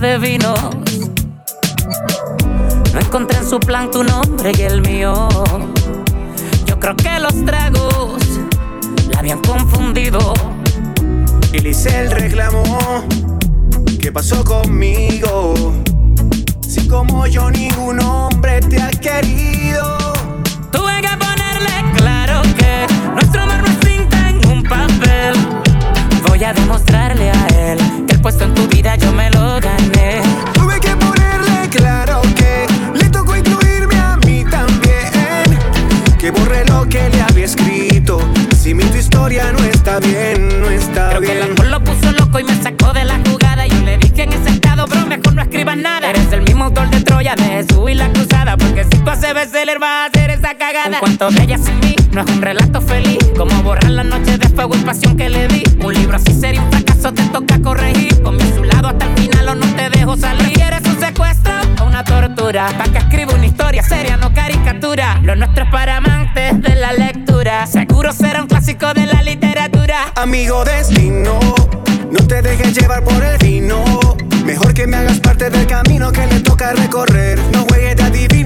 de 0.00 0.18
vino. 0.18 0.54
No 2.92 3.00
encontré 3.00 3.38
en 3.38 3.48
su 3.48 3.60
plan 3.60 3.90
tu 3.90 4.02
nombre 4.02 4.52
y 4.56 4.62
el 4.62 4.80
mío. 4.80 5.28
Yo 6.64 6.80
creo 6.80 6.96
que 6.96 7.18
los 7.18 7.44
tragos 7.44 8.22
la 9.10 9.18
habían 9.18 9.40
confundido. 9.42 10.32
Y 11.52 11.58
le 11.58 11.70
hice 11.70 12.00
el 12.00 12.10
reclamo. 12.10 12.62
¿Qué 14.00 14.10
pasó 14.10 14.42
conmigo? 14.42 15.54
Si 16.66 16.88
como 16.88 17.26
yo 17.26 17.50
ningún 17.50 18.00
hombre 18.00 18.60
te 18.60 18.80
ha 18.80 18.90
querido. 18.90 19.99
Vas 49.80 49.90
a 49.90 50.04
hacer 50.04 50.30
esa 50.30 50.54
cagada. 50.54 50.90
Un 50.90 50.94
cuento 51.00 51.30
de 51.30 51.42
ella 51.42 51.58
sin 51.58 51.80
mí 51.80 51.96
no 52.12 52.20
es 52.20 52.30
un 52.30 52.42
relato 52.42 52.80
feliz. 52.80 53.18
Como 53.36 53.62
borrar 53.62 53.90
las 53.90 54.04
noches 54.04 54.38
de 54.38 54.48
fuego 54.48 54.76
y 54.76 54.80
pasión 54.80 55.16
que 55.16 55.28
le 55.28 55.48
di. 55.48 55.62
Un 55.82 55.94
libro 55.94 56.16
así 56.16 56.32
sería 56.38 56.62
un 56.62 56.70
fracaso, 56.70 57.12
te 57.12 57.22
toca 57.24 57.60
corregir. 57.60 58.22
Con 58.22 58.36
mi 58.36 58.42
a 58.42 58.54
su 58.54 58.62
lado 58.62 58.88
hasta 58.88 59.06
el 59.06 59.18
final 59.18 59.48
o 59.48 59.54
no 59.54 59.66
te 59.74 59.90
dejo 59.90 60.16
salir. 60.16 60.52
¿Quieres 60.52 60.82
un 60.86 61.00
secuestro 61.00 61.54
o 61.80 61.84
una 61.86 62.04
tortura? 62.04 62.68
Pa' 62.76 62.92
que 62.92 62.98
escriba 62.98 63.34
una 63.34 63.46
historia 63.46 63.82
seria, 63.82 64.16
no 64.16 64.32
caricatura. 64.34 65.18
Lo 65.22 65.34
nuestro 65.34 65.64
es 65.64 65.70
para 65.70 65.96
amantes 65.96 66.60
de 66.60 66.74
la 66.76 66.92
lectura. 66.92 67.66
Seguro 67.66 68.12
será 68.12 68.42
un 68.42 68.48
clásico 68.48 68.92
de 68.92 69.06
la 69.06 69.22
literatura. 69.22 70.12
Amigo 70.16 70.64
destino, 70.64 71.38
no 72.10 72.26
te 72.26 72.42
dejes 72.42 72.74
llevar 72.78 73.02
por 73.02 73.22
el 73.22 73.38
vino. 73.38 73.82
Mejor 74.44 74.74
que 74.74 74.86
me 74.86 74.96
hagas 74.96 75.20
parte 75.20 75.48
del 75.48 75.66
camino 75.66 76.12
que 76.12 76.26
le 76.26 76.40
toca 76.40 76.72
recorrer. 76.72 77.38
No 77.52 77.64
juegues 77.68 77.99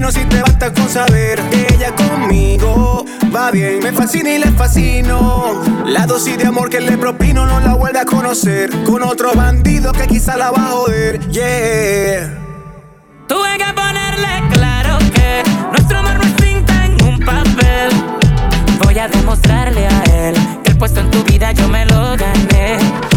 adivino 0.05 0.11
si 0.11 0.25
te 0.25 0.41
basta 0.41 0.73
con 0.73 0.89
saber 0.89 1.39
que 1.49 1.67
ella 1.73 1.93
conmigo 1.95 3.05
va 3.35 3.51
bien. 3.51 3.79
Me 3.81 3.91
fascina 3.91 4.31
y 4.31 4.39
le 4.39 4.51
fascino. 4.51 5.63
La 5.85 6.05
dosis 6.05 6.37
de 6.37 6.45
amor 6.45 6.69
que 6.69 6.81
le 6.81 6.97
propino 6.97 7.45
no 7.45 7.59
la 7.59 7.75
vuelve 7.75 7.99
a 7.99 8.05
conocer. 8.05 8.69
Con 8.83 9.03
otro 9.03 9.33
bandido 9.33 9.91
que 9.91 10.07
quizá 10.07 10.37
la 10.37 10.51
va 10.51 10.57
a 10.57 10.71
joder. 10.71 11.19
Yeah. 11.29 12.41
Tuve 13.27 13.57
que 13.57 13.73
ponerle 13.73 14.49
claro 14.53 14.97
que 15.13 15.43
nuestro 15.71 15.99
amor 15.99 16.17
no 16.17 16.23
es 16.23 16.35
tinta 16.35 16.85
en 16.85 17.03
un 17.03 17.19
papel. 17.19 17.89
Voy 18.83 18.99
a 18.99 19.07
demostrarle 19.07 19.87
a 19.87 20.03
él 20.03 20.35
que 20.63 20.71
el 20.71 20.77
puesto 20.77 20.99
en 20.99 21.11
tu 21.11 21.23
vida 21.23 21.51
yo 21.51 21.67
me 21.67 21.85
lo 21.85 22.15
gané. 22.17 23.14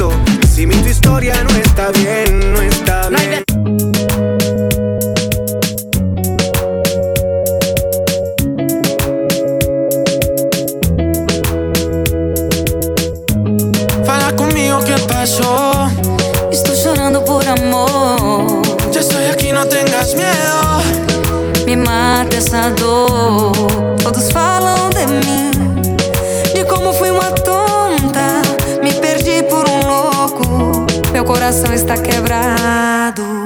Si 0.00 0.66
mi 0.66 0.74
tu 0.76 0.88
historia 0.88 1.34
no 1.44 1.50
está 1.56 1.90
bien, 1.90 2.54
no 2.54 2.62
está 2.62 3.10
bien. 3.10 3.44
Fala 14.06 14.34
conmigo, 14.36 14.78
¿qué 14.86 14.96
pasó? 15.06 15.90
Estou 16.50 16.74
chorando 16.74 17.22
por 17.22 17.46
amor. 17.46 18.62
Ya 18.92 19.00
estoy 19.00 19.26
aquí, 19.26 19.52
no 19.52 19.66
tengas 19.66 20.14
miedo. 20.14 20.80
Me 21.66 21.76
mata 21.76 22.38
essa 22.38 22.70
dor. 22.70 23.59
Coração 31.50 31.74
está 31.74 31.96
quebrado. 31.96 33.39